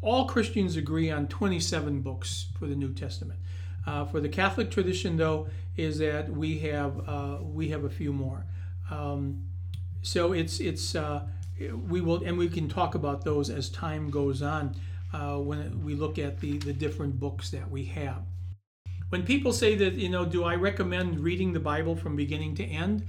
all 0.00 0.24
Christians 0.26 0.76
agree 0.76 1.10
on 1.10 1.26
27 1.26 2.00
books 2.00 2.46
for 2.58 2.66
the 2.66 2.74
New 2.74 2.94
Testament. 2.94 3.38
Uh, 3.86 4.04
for 4.04 4.20
the 4.20 4.28
Catholic 4.28 4.70
tradition, 4.70 5.16
though, 5.16 5.48
is 5.76 5.98
that 5.98 6.30
we 6.30 6.58
have 6.60 7.08
uh, 7.08 7.38
we 7.42 7.68
have 7.70 7.84
a 7.84 7.90
few 7.90 8.12
more. 8.12 8.44
Um, 8.90 9.44
so 10.02 10.32
it's 10.32 10.60
it's 10.60 10.94
uh, 10.94 11.26
we 11.88 12.00
will 12.00 12.22
and 12.22 12.38
we 12.38 12.48
can 12.48 12.68
talk 12.68 12.94
about 12.94 13.24
those 13.24 13.50
as 13.50 13.68
time 13.70 14.10
goes 14.10 14.42
on 14.42 14.74
uh, 15.12 15.36
when 15.36 15.84
we 15.84 15.94
look 15.94 16.18
at 16.18 16.40
the 16.40 16.58
the 16.58 16.72
different 16.72 17.18
books 17.18 17.50
that 17.50 17.70
we 17.70 17.84
have. 17.86 18.22
When 19.08 19.24
people 19.24 19.52
say 19.52 19.74
that 19.76 19.94
you 19.94 20.08
know, 20.08 20.24
do 20.24 20.44
I 20.44 20.54
recommend 20.54 21.20
reading 21.20 21.52
the 21.52 21.60
Bible 21.60 21.96
from 21.96 22.16
beginning 22.16 22.54
to 22.56 22.64
end? 22.64 23.06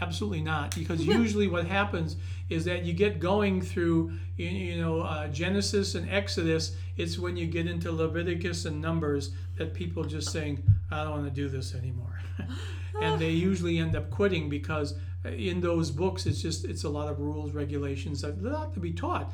Absolutely 0.00 0.42
not, 0.42 0.74
because 0.74 1.04
usually 1.20 1.48
what 1.48 1.66
happens 1.66 2.16
is 2.50 2.64
that 2.66 2.84
you 2.84 2.92
get 2.92 3.18
going 3.18 3.60
through, 3.60 4.12
you 4.36 4.80
know, 4.80 5.00
uh, 5.00 5.28
Genesis 5.28 5.94
and 5.94 6.08
Exodus. 6.10 6.76
It's 6.96 7.18
when 7.18 7.36
you 7.36 7.46
get 7.46 7.66
into 7.66 7.90
Leviticus 7.90 8.64
and 8.64 8.80
Numbers 8.80 9.30
that 9.56 9.74
people 9.74 10.04
just 10.04 10.30
saying, 10.30 10.62
"I 10.90 11.02
don't 11.04 11.12
want 11.12 11.24
to 11.24 11.30
do 11.30 11.48
this 11.48 11.74
anymore," 11.74 12.20
and 13.00 13.20
they 13.20 13.30
usually 13.30 13.78
end 13.78 13.96
up 13.96 14.10
quitting 14.10 14.48
because 14.48 14.94
in 15.24 15.60
those 15.60 15.90
books 15.90 16.26
it's 16.26 16.40
just 16.40 16.64
it's 16.64 16.84
a 16.84 16.88
lot 16.88 17.08
of 17.08 17.18
rules, 17.18 17.52
regulations 17.52 18.20
that 18.22 18.36
ought 18.46 18.72
to 18.74 18.80
be 18.80 18.92
taught, 18.92 19.32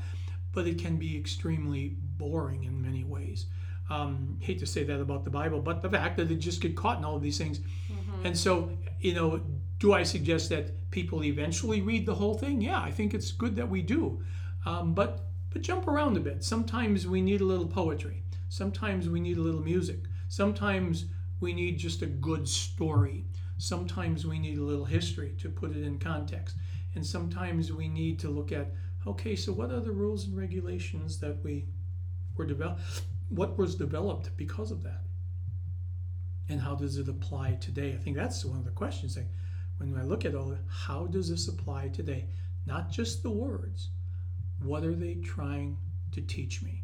but 0.55 0.67
it 0.67 0.79
can 0.79 0.97
be 0.97 1.17
extremely 1.17 1.97
boring 2.17 2.65
in 2.65 2.81
many 2.81 3.05
ways. 3.05 3.47
Um, 3.91 4.39
hate 4.41 4.59
to 4.61 4.67
say 4.67 4.85
that 4.85 5.01
about 5.01 5.25
the 5.25 5.31
Bible, 5.31 5.61
but 5.61 5.83
the 5.83 5.91
fact 5.91 6.17
that 6.17 6.29
they 6.29 6.37
just 6.37 6.61
get 6.63 6.75
caught 6.75 6.99
in 6.99 7.05
all 7.05 7.17
of 7.17 7.23
these 7.23 7.37
things, 7.37 7.59
mm-hmm. 7.59 8.27
and 8.27 8.37
so 8.37 8.71
you 9.01 9.15
know 9.15 9.41
do 9.79 9.93
I 9.93 10.03
suggest 10.03 10.49
that 10.49 10.91
people 10.91 11.23
eventually 11.25 11.83
read 11.83 12.07
the 12.07 12.15
whole 12.15 12.35
thing? 12.35 12.63
Yeah, 12.63 12.81
I 12.81 12.91
think 12.91 13.13
it's 13.13 13.33
good 13.33 13.57
that 13.57 13.69
we 13.69 13.83
do. 13.83 14.23
Um, 14.65 14.95
but 14.95 15.27
but 15.51 15.61
jump 15.61 15.87
around 15.87 16.17
a 16.17 16.21
bit. 16.21 16.43
Sometimes 16.43 17.07
we 17.07 17.21
need 17.21 17.43
a 17.43 17.45
little 17.45 17.67
poetry. 17.67 18.23
Sometimes 18.49 19.09
we 19.09 19.21
need 19.21 19.37
a 19.37 19.43
little 19.43 19.61
music. 19.61 19.99
Sometimes 20.29 21.05
we 21.41 21.53
need 21.53 21.77
just 21.77 22.03
a 22.03 22.07
good 22.07 22.49
story. 22.49 23.27
Sometimes 23.59 24.27
we 24.27 24.39
need 24.39 24.59
a 24.59 24.63
little 24.63 24.85
history 24.85 25.35
to 25.41 25.49
put 25.49 25.77
it 25.77 25.85
in 25.85 25.99
context. 25.99 26.57
And 26.95 27.05
sometimes 27.05 27.73
we 27.73 27.89
need 27.89 28.19
to 28.21 28.31
look 28.31 28.53
at 28.53 28.73
okay, 29.07 29.37
so 29.37 29.53
what 29.53 29.71
are 29.71 29.81
the 29.81 29.93
rules 29.93 30.27
and 30.27 30.37
regulations 30.37 31.19
that 31.21 31.43
we 31.43 31.67
were 32.37 32.47
developed? 32.47 32.81
What 33.29 33.59
was 33.59 33.75
developed 33.75 34.37
because 34.37 34.71
of 34.71 34.83
that? 34.83 35.03
And 36.49 36.61
how 36.61 36.75
does 36.75 36.99
it 36.99 37.09
apply 37.09 37.53
today? 37.55 37.95
I 37.95 37.97
think 37.97 38.17
that's 38.17 38.45
one 38.45 38.59
of 38.59 38.65
the 38.65 38.71
questions. 38.71 39.17
Like, 39.17 39.29
when 39.79 39.97
I 39.97 40.03
look 40.03 40.25
at 40.25 40.35
all 40.35 40.47
that, 40.49 40.65
how 40.69 41.07
does 41.07 41.31
this 41.31 41.49
apply 41.49 41.89
today? 41.89 42.27
Not 42.67 42.91
just 42.91 43.23
the 43.23 43.31
words. 43.31 43.91
What 44.63 44.85
are 44.85 44.95
they 44.95 45.15
trying 45.17 45.79
to 46.13 46.21
teach 46.21 46.63
me? 46.63 46.83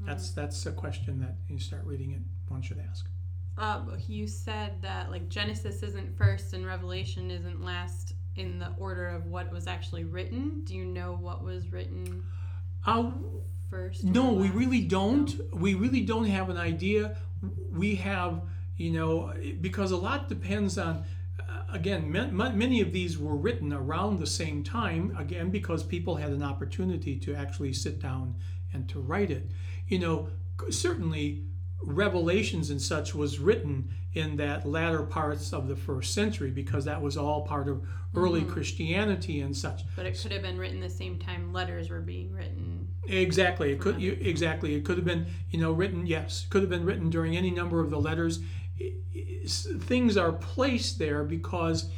Mm. 0.00 0.06
That's 0.06 0.30
that's 0.30 0.64
a 0.66 0.72
question 0.72 1.20
that 1.20 1.36
you 1.48 1.58
start 1.58 1.84
reading 1.84 2.12
it, 2.12 2.20
one 2.48 2.62
should 2.62 2.82
ask. 2.88 3.06
Uh, 3.58 3.82
you 4.08 4.26
said 4.26 4.80
that 4.80 5.10
like 5.10 5.28
Genesis 5.28 5.82
isn't 5.82 6.16
first 6.16 6.54
and 6.54 6.64
Revelation 6.64 7.30
isn't 7.30 7.62
last 7.62 8.14
in 8.36 8.58
the 8.58 8.72
order 8.78 9.08
of 9.08 9.26
what 9.26 9.52
was 9.52 9.66
actually 9.66 10.04
written. 10.04 10.62
Do 10.64 10.74
you 10.74 10.84
know 10.84 11.16
what 11.20 11.42
was 11.42 11.72
written 11.72 12.24
uh, 12.86 13.10
first? 13.68 14.04
No, 14.04 14.32
we 14.32 14.50
really 14.50 14.82
don't. 14.82 15.38
No. 15.38 15.44
We 15.52 15.74
really 15.74 16.02
don't 16.02 16.26
have 16.26 16.50
an 16.50 16.56
idea. 16.56 17.16
We 17.72 17.96
have, 17.96 18.42
you 18.76 18.90
know, 18.92 19.32
because 19.60 19.90
a 19.90 19.96
lot 19.96 20.28
depends 20.28 20.78
on 20.78 21.04
again, 21.72 22.10
many 22.10 22.80
of 22.80 22.92
these 22.92 23.18
were 23.18 23.36
written 23.36 23.72
around 23.72 24.18
the 24.18 24.26
same 24.26 24.62
time, 24.62 25.14
again, 25.18 25.50
because 25.50 25.82
people 25.82 26.16
had 26.16 26.30
an 26.30 26.42
opportunity 26.42 27.16
to 27.16 27.34
actually 27.34 27.72
sit 27.72 28.00
down 28.00 28.34
and 28.72 28.88
to 28.88 29.00
write 29.00 29.30
it. 29.30 29.50
You 29.88 29.98
know, 29.98 30.28
certainly 30.70 31.44
Revelations 31.82 32.70
and 32.70 32.80
such 32.80 33.14
was 33.14 33.38
written 33.38 33.90
in 34.14 34.36
that 34.36 34.66
latter 34.66 35.02
parts 35.02 35.52
of 35.52 35.68
the 35.68 35.76
first 35.76 36.12
century 36.12 36.50
because 36.50 36.84
that 36.84 37.00
was 37.00 37.16
all 37.16 37.42
part 37.42 37.68
of 37.68 37.82
early 38.14 38.40
mm-hmm. 38.40 38.52
Christianity 38.52 39.40
and 39.40 39.56
such. 39.56 39.82
But 39.96 40.04
it 40.04 40.18
could 40.20 40.32
have 40.32 40.42
been 40.42 40.58
written 40.58 40.80
the 40.80 40.90
same 40.90 41.18
time 41.18 41.52
letters 41.52 41.90
were 41.90 42.00
being 42.00 42.32
written. 42.32 42.88
Exactly. 43.08 43.72
It 43.72 43.80
could 43.80 44.00
you, 44.00 44.18
exactly. 44.20 44.74
It 44.74 44.84
could 44.84 44.96
have 44.96 45.06
been 45.06 45.26
you 45.50 45.60
know 45.60 45.72
written. 45.72 46.06
Yes, 46.06 46.46
could 46.50 46.62
have 46.62 46.70
been 46.70 46.84
written 46.84 47.08
during 47.08 47.36
any 47.36 47.50
number 47.50 47.80
of 47.80 47.90
the 47.90 48.00
letters 48.00 48.40
things 49.46 50.16
are 50.16 50.32
placed 50.32 50.98
there 50.98 51.24
because 51.24 51.90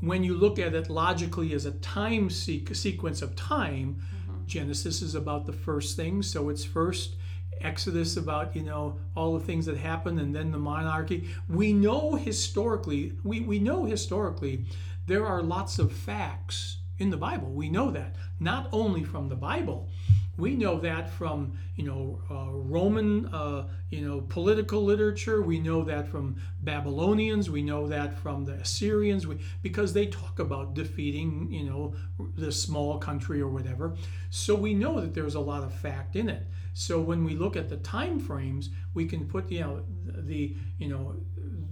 when 0.00 0.22
you 0.22 0.34
look 0.34 0.58
at 0.58 0.74
it 0.74 0.90
logically 0.90 1.52
as 1.54 1.64
a 1.64 1.72
time 1.72 2.28
sequence 2.30 3.22
of 3.22 3.34
time, 3.34 3.96
mm-hmm. 3.96 4.46
Genesis 4.46 5.02
is 5.02 5.14
about 5.14 5.46
the 5.46 5.52
first 5.52 5.96
thing, 5.96 6.22
so 6.22 6.48
it's 6.48 6.64
first. 6.64 7.16
Exodus 7.60 8.16
about 8.16 8.54
you 8.54 8.62
know 8.62 8.98
all 9.14 9.38
the 9.38 9.44
things 9.44 9.66
that 9.66 9.76
happened 9.76 10.20
and 10.20 10.34
then 10.34 10.50
the 10.50 10.58
monarchy. 10.58 11.28
We 11.48 11.72
know 11.72 12.14
historically, 12.14 13.12
we, 13.24 13.40
we 13.40 13.58
know 13.58 13.84
historically 13.84 14.64
there 15.06 15.26
are 15.26 15.42
lots 15.42 15.78
of 15.78 15.92
facts 15.92 16.78
in 16.98 17.10
the 17.10 17.16
Bible. 17.16 17.50
We 17.50 17.68
know 17.68 17.90
that 17.90 18.16
not 18.40 18.68
only 18.72 19.04
from 19.04 19.28
the 19.28 19.36
Bible, 19.36 19.88
we 20.36 20.54
know 20.54 20.78
that 20.80 21.08
from 21.10 21.58
you 21.76 21.84
know 21.84 22.20
uh, 22.30 22.50
Roman 22.50 23.26
uh, 23.26 23.68
you 23.90 24.06
know 24.06 24.20
political 24.28 24.84
literature. 24.84 25.42
We 25.42 25.58
know 25.58 25.82
that 25.84 26.08
from 26.08 26.36
Babylonians. 26.62 27.50
We 27.50 27.62
know 27.62 27.86
that 27.88 28.18
from 28.18 28.44
the 28.44 28.52
Assyrians. 28.54 29.26
We, 29.26 29.38
because 29.62 29.92
they 29.92 30.06
talk 30.06 30.38
about 30.38 30.74
defeating 30.74 31.50
you 31.50 31.64
know 31.64 31.94
the 32.36 32.52
small 32.52 32.98
country 32.98 33.40
or 33.40 33.48
whatever. 33.48 33.96
So 34.30 34.54
we 34.54 34.74
know 34.74 35.00
that 35.00 35.14
there's 35.14 35.34
a 35.34 35.40
lot 35.40 35.62
of 35.62 35.72
fact 35.72 36.16
in 36.16 36.28
it. 36.28 36.46
So 36.74 37.00
when 37.00 37.24
we 37.24 37.34
look 37.34 37.56
at 37.56 37.70
the 37.70 37.78
time 37.78 38.18
frames, 38.18 38.70
we 38.92 39.06
can 39.06 39.26
put 39.26 39.50
you 39.50 39.60
know 39.60 39.82
the 40.06 40.54
you 40.78 40.88
know 40.88 41.16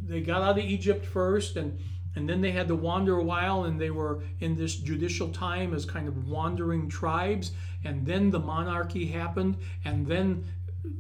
they 0.07 0.21
got 0.21 0.43
out 0.43 0.59
of 0.59 0.65
Egypt 0.65 1.05
first 1.05 1.57
and 1.57 1.79
and 2.17 2.29
then 2.29 2.41
they 2.41 2.53
had 2.53 2.69
to 2.69 2.75
wander 2.75 3.19
a 3.19 3.25
while 3.25 3.65
and 3.65 3.81
they 3.81 3.91
were 3.91 4.23
in 4.41 4.57
this 4.57 4.77
judicial 4.77 5.29
time 5.29 5.75
as 5.75 5.85
kind 5.85 6.07
of 6.07 6.29
wandering 6.29 6.89
tribes. 6.89 7.53
And 7.85 8.07
then 8.07 8.31
the 8.31 8.39
monarchy 8.39 9.07
happened. 9.07 9.57
And 9.85 10.07
then, 10.07 10.45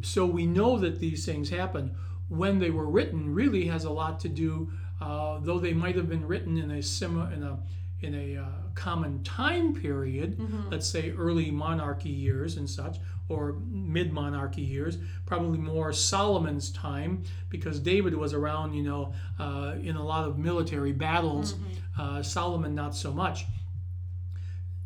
so 0.03 0.27
we 0.27 0.46
know 0.46 0.79
that 0.79 0.98
these 0.98 1.24
things 1.24 1.50
happened. 1.50 1.94
When 2.29 2.59
they 2.59 2.70
were 2.70 2.88
written, 2.88 3.33
really 3.33 3.66
has 3.66 3.85
a 3.85 3.90
lot 3.90 4.18
to 4.20 4.29
do, 4.29 4.70
uh, 5.00 5.38
though 5.40 5.59
they 5.59 5.74
might 5.74 5.94
have 5.96 6.09
been 6.09 6.27
written 6.27 6.59
in 6.59 6.70
a 6.72 6.83
similar, 6.83 7.33
in 7.33 7.42
a, 7.42 7.59
in 8.00 8.14
a 8.14 8.42
uh, 8.42 8.46
common 8.74 9.22
time 9.22 9.74
period, 9.74 10.37
mm-hmm. 10.37 10.68
let's 10.70 10.88
say 10.88 11.12
early 11.12 11.50
monarchy 11.50 12.11
years 12.11 12.57
and 12.57 12.68
such, 12.68 12.96
or 13.28 13.56
mid 13.66 14.12
monarchy 14.12 14.62
years, 14.62 14.98
probably 15.26 15.58
more 15.58 15.92
Solomon's 15.92 16.70
time, 16.70 17.24
because 17.48 17.80
David 17.80 18.14
was 18.14 18.32
around, 18.34 18.74
you 18.74 18.82
know, 18.82 19.12
uh, 19.38 19.74
in 19.80 19.96
a 19.96 20.04
lot 20.04 20.28
of 20.28 20.38
military 20.38 20.92
battles. 20.92 21.54
Mm-hmm. 21.54 22.00
Uh, 22.00 22.22
Solomon, 22.22 22.74
not 22.74 22.94
so 22.94 23.12
much. 23.12 23.46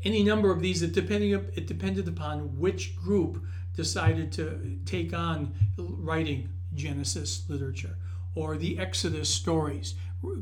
Any 0.05 0.23
number 0.23 0.53
of 0.53 0.61
these, 0.61 0.83
it 0.83 0.93
depending 0.93 1.33
it 1.33 1.67
depended 1.67 2.07
upon 2.07 2.59
which 2.59 2.97
group 2.97 3.45
decided 3.75 4.33
to 4.33 4.79
take 4.85 5.13
on 5.13 5.55
writing 5.77 6.49
Genesis 6.75 7.45
literature 7.49 7.97
or 8.35 8.57
the 8.57 8.79
Exodus 8.79 9.29
stories 9.29 9.95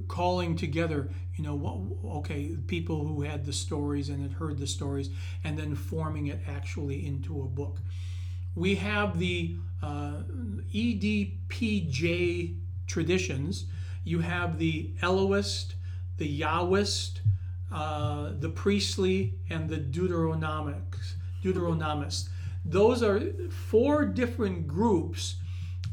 calling 0.08 0.56
together, 0.56 1.10
you 1.36 1.44
know, 1.44 1.54
what, 1.54 2.16
okay, 2.18 2.56
people 2.66 3.06
who 3.06 3.22
had 3.22 3.44
the 3.44 3.52
stories 3.52 4.08
and 4.08 4.22
had 4.22 4.32
heard 4.32 4.58
the 4.58 4.66
stories, 4.66 5.10
and 5.44 5.58
then 5.58 5.74
forming 5.74 6.26
it 6.28 6.40
actually 6.48 7.06
into 7.06 7.42
a 7.42 7.46
book. 7.46 7.78
We 8.54 8.76
have 8.76 9.18
the 9.18 9.56
uh, 9.82 10.22
EDPJ 10.74 12.56
traditions. 12.86 13.66
You 14.04 14.20
have 14.20 14.58
the 14.58 14.90
Elohist, 15.02 15.74
the 16.16 16.40
Yahwist, 16.40 17.20
uh, 17.72 18.32
the 18.38 18.48
Priestly, 18.48 19.34
and 19.50 19.68
the 19.68 19.76
Deuteronomics. 19.76 21.14
Deuteronomist. 21.44 22.28
Those 22.64 23.02
are 23.02 23.20
four 23.50 24.04
different 24.06 24.66
groups 24.66 25.36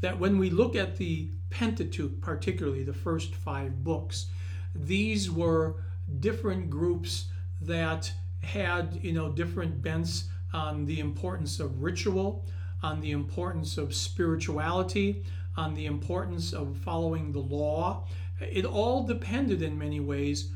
that 0.00 0.18
when 0.18 0.38
we 0.38 0.50
look 0.50 0.74
at 0.74 0.96
the 0.96 1.28
Pentateuch, 1.54 2.20
particularly 2.20 2.82
the 2.82 2.92
first 2.92 3.32
five 3.32 3.84
books, 3.84 4.26
these 4.74 5.30
were 5.30 5.76
different 6.18 6.68
groups 6.68 7.26
that 7.60 8.12
had 8.42 8.98
you 9.00 9.12
know 9.12 9.30
different 9.30 9.80
bents 9.80 10.24
on 10.52 10.84
the 10.84 10.98
importance 10.98 11.60
of 11.60 11.80
ritual, 11.80 12.44
on 12.82 13.00
the 13.00 13.12
importance 13.12 13.78
of 13.78 13.94
spirituality, 13.94 15.24
on 15.56 15.74
the 15.74 15.86
importance 15.86 16.52
of 16.52 16.76
following 16.78 17.30
the 17.30 17.38
law. 17.38 18.04
It 18.40 18.64
all 18.64 19.04
depended 19.06 19.62
in 19.62 19.78
many 19.78 20.00
ways 20.00 20.50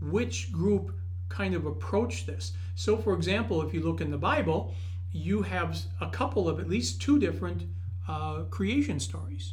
which 0.00 0.50
group 0.50 0.92
kind 1.28 1.54
of 1.54 1.66
approached 1.66 2.26
this. 2.26 2.52
So, 2.74 2.96
for 2.96 3.12
example, 3.12 3.60
if 3.60 3.74
you 3.74 3.82
look 3.82 4.00
in 4.00 4.10
the 4.10 4.16
Bible, 4.16 4.72
you 5.12 5.42
have 5.42 5.78
a 6.00 6.08
couple 6.08 6.48
of 6.48 6.58
at 6.58 6.70
least 6.70 7.02
two 7.02 7.18
different 7.18 7.64
uh, 8.08 8.44
creation 8.44 8.98
stories. 8.98 9.52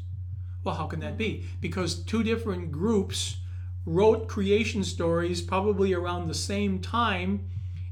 Well, 0.66 0.76
how 0.76 0.88
can 0.88 1.00
that 1.02 1.18
be? 1.18 1.46
Because 1.62 1.96
two 1.96 2.24
different 2.24 2.72
groups 2.72 3.38
wrote 3.86 4.28
creation 4.28 4.84
stories 4.84 5.42
probably 5.42 5.94
around 5.94 6.28
the 6.28 6.34
same 6.34 6.80
time, 6.80 7.48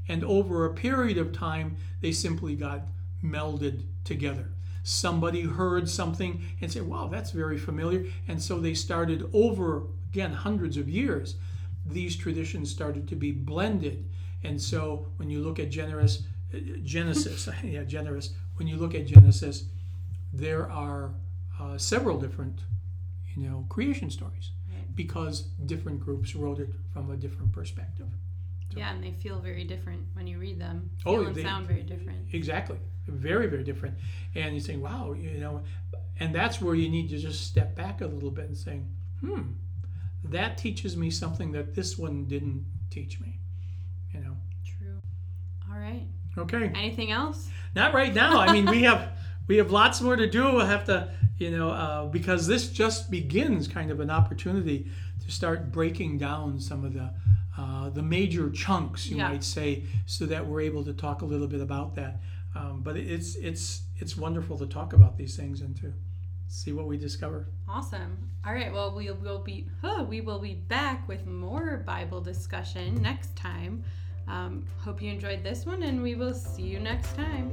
and 0.08 0.24
over 0.24 0.66
a 0.66 0.74
period 0.74 1.16
of 1.16 1.32
time, 1.32 1.76
they 2.02 2.12
simply 2.12 2.56
got 2.56 2.82
melded 3.22 3.84
together. 4.04 4.50
somebody 4.86 5.40
heard 5.40 5.88
something 5.88 6.42
and 6.60 6.70
said, 6.70 6.82
wow, 6.82 7.08
that's 7.08 7.30
very 7.30 7.56
familiar. 7.56 8.04
And 8.28 8.42
so 8.42 8.60
they 8.60 8.74
started 8.74 9.30
over, 9.32 9.84
again, 10.10 10.32
hundreds 10.34 10.76
of 10.76 10.90
years, 10.90 11.36
these 11.86 12.16
traditions 12.16 12.70
started 12.70 13.08
to 13.08 13.16
be 13.16 13.32
blended. 13.32 14.04
And 14.42 14.60
so 14.60 15.06
when 15.16 15.30
you 15.30 15.40
look 15.40 15.58
at 15.58 15.70
generous, 15.70 16.24
Genesis, 16.82 17.48
uh, 17.48 17.54
yeah, 17.64 17.84
generous, 17.84 18.34
when 18.56 18.68
you 18.68 18.76
look 18.76 18.94
at 18.94 19.06
Genesis, 19.06 19.64
there 20.34 20.70
are 20.70 21.14
uh, 21.60 21.78
several 21.78 22.18
different, 22.18 22.60
you 23.36 23.48
know, 23.48 23.66
creation 23.68 24.10
stories 24.10 24.50
because 24.94 25.42
different 25.66 26.00
groups 26.00 26.34
wrote 26.34 26.60
it 26.60 26.70
from 26.92 27.10
a 27.10 27.16
different 27.16 27.52
perspective. 27.52 28.06
So. 28.72 28.78
Yeah, 28.78 28.92
and 28.92 29.02
they 29.02 29.12
feel 29.12 29.40
very 29.40 29.64
different 29.64 30.02
when 30.14 30.26
you 30.26 30.38
read 30.38 30.60
them. 30.60 30.90
Feel 31.02 31.12
oh, 31.12 31.24
and 31.24 31.34
they 31.34 31.42
sound 31.42 31.66
very 31.66 31.82
different. 31.82 32.28
Exactly, 32.32 32.78
very 33.06 33.46
very 33.46 33.64
different. 33.64 33.96
And 34.34 34.54
you 34.54 34.60
think, 34.60 34.82
wow, 34.82 35.12
you 35.12 35.38
know, 35.38 35.62
and 36.18 36.34
that's 36.34 36.60
where 36.60 36.74
you 36.74 36.88
need 36.88 37.08
to 37.10 37.18
just 37.18 37.44
step 37.44 37.74
back 37.74 38.00
a 38.00 38.06
little 38.06 38.30
bit 38.30 38.46
and 38.46 38.56
saying, 38.56 38.88
hmm, 39.20 39.42
that 40.24 40.58
teaches 40.58 40.96
me 40.96 41.10
something 41.10 41.52
that 41.52 41.74
this 41.74 41.98
one 41.98 42.26
didn't 42.26 42.64
teach 42.90 43.20
me. 43.20 43.38
You 44.12 44.20
know. 44.20 44.36
True. 44.64 45.00
All 45.70 45.78
right. 45.78 46.06
Okay. 46.36 46.72
Anything 46.74 47.12
else? 47.12 47.48
Not 47.76 47.94
right 47.94 48.14
now. 48.14 48.38
I 48.40 48.52
mean, 48.52 48.66
we 48.66 48.82
have 48.82 49.16
we 49.46 49.56
have 49.56 49.70
lots 49.70 50.00
more 50.00 50.16
to 50.16 50.28
do. 50.28 50.44
We'll 50.44 50.66
have 50.66 50.84
to, 50.86 51.12
you 51.38 51.50
know, 51.50 51.70
uh, 51.70 52.06
because 52.06 52.46
this 52.46 52.68
just 52.68 53.10
begins 53.10 53.68
kind 53.68 53.90
of 53.90 54.00
an 54.00 54.10
opportunity 54.10 54.86
to 55.24 55.30
start 55.30 55.72
breaking 55.72 56.18
down 56.18 56.60
some 56.60 56.84
of 56.84 56.94
the 56.94 57.10
uh, 57.56 57.88
the 57.90 58.02
major 58.02 58.50
chunks, 58.50 59.06
you 59.06 59.16
yeah. 59.16 59.28
might 59.28 59.44
say, 59.44 59.84
so 60.06 60.26
that 60.26 60.44
we're 60.44 60.60
able 60.60 60.84
to 60.84 60.92
talk 60.92 61.22
a 61.22 61.24
little 61.24 61.46
bit 61.46 61.60
about 61.60 61.94
that. 61.94 62.20
Um, 62.56 62.80
but 62.82 62.96
it's 62.96 63.36
it's 63.36 63.82
it's 63.96 64.16
wonderful 64.16 64.58
to 64.58 64.66
talk 64.66 64.92
about 64.92 65.16
these 65.16 65.36
things 65.36 65.60
and 65.60 65.76
to 65.76 65.92
see 66.48 66.72
what 66.72 66.86
we 66.86 66.96
discover. 66.96 67.48
Awesome. 67.68 68.30
All 68.46 68.52
right. 68.52 68.72
Well, 68.72 68.94
we 68.94 69.10
will 69.10 69.38
be 69.38 69.68
oh, 69.82 70.04
we 70.04 70.20
will 70.20 70.38
be 70.38 70.54
back 70.54 71.06
with 71.08 71.26
more 71.26 71.82
Bible 71.86 72.20
discussion 72.20 73.00
next 73.00 73.34
time. 73.36 73.84
Um, 74.26 74.64
hope 74.78 75.02
you 75.02 75.10
enjoyed 75.10 75.42
this 75.42 75.66
one, 75.66 75.82
and 75.82 76.02
we 76.02 76.14
will 76.14 76.34
see 76.34 76.62
you 76.62 76.80
next 76.80 77.14
time. 77.14 77.52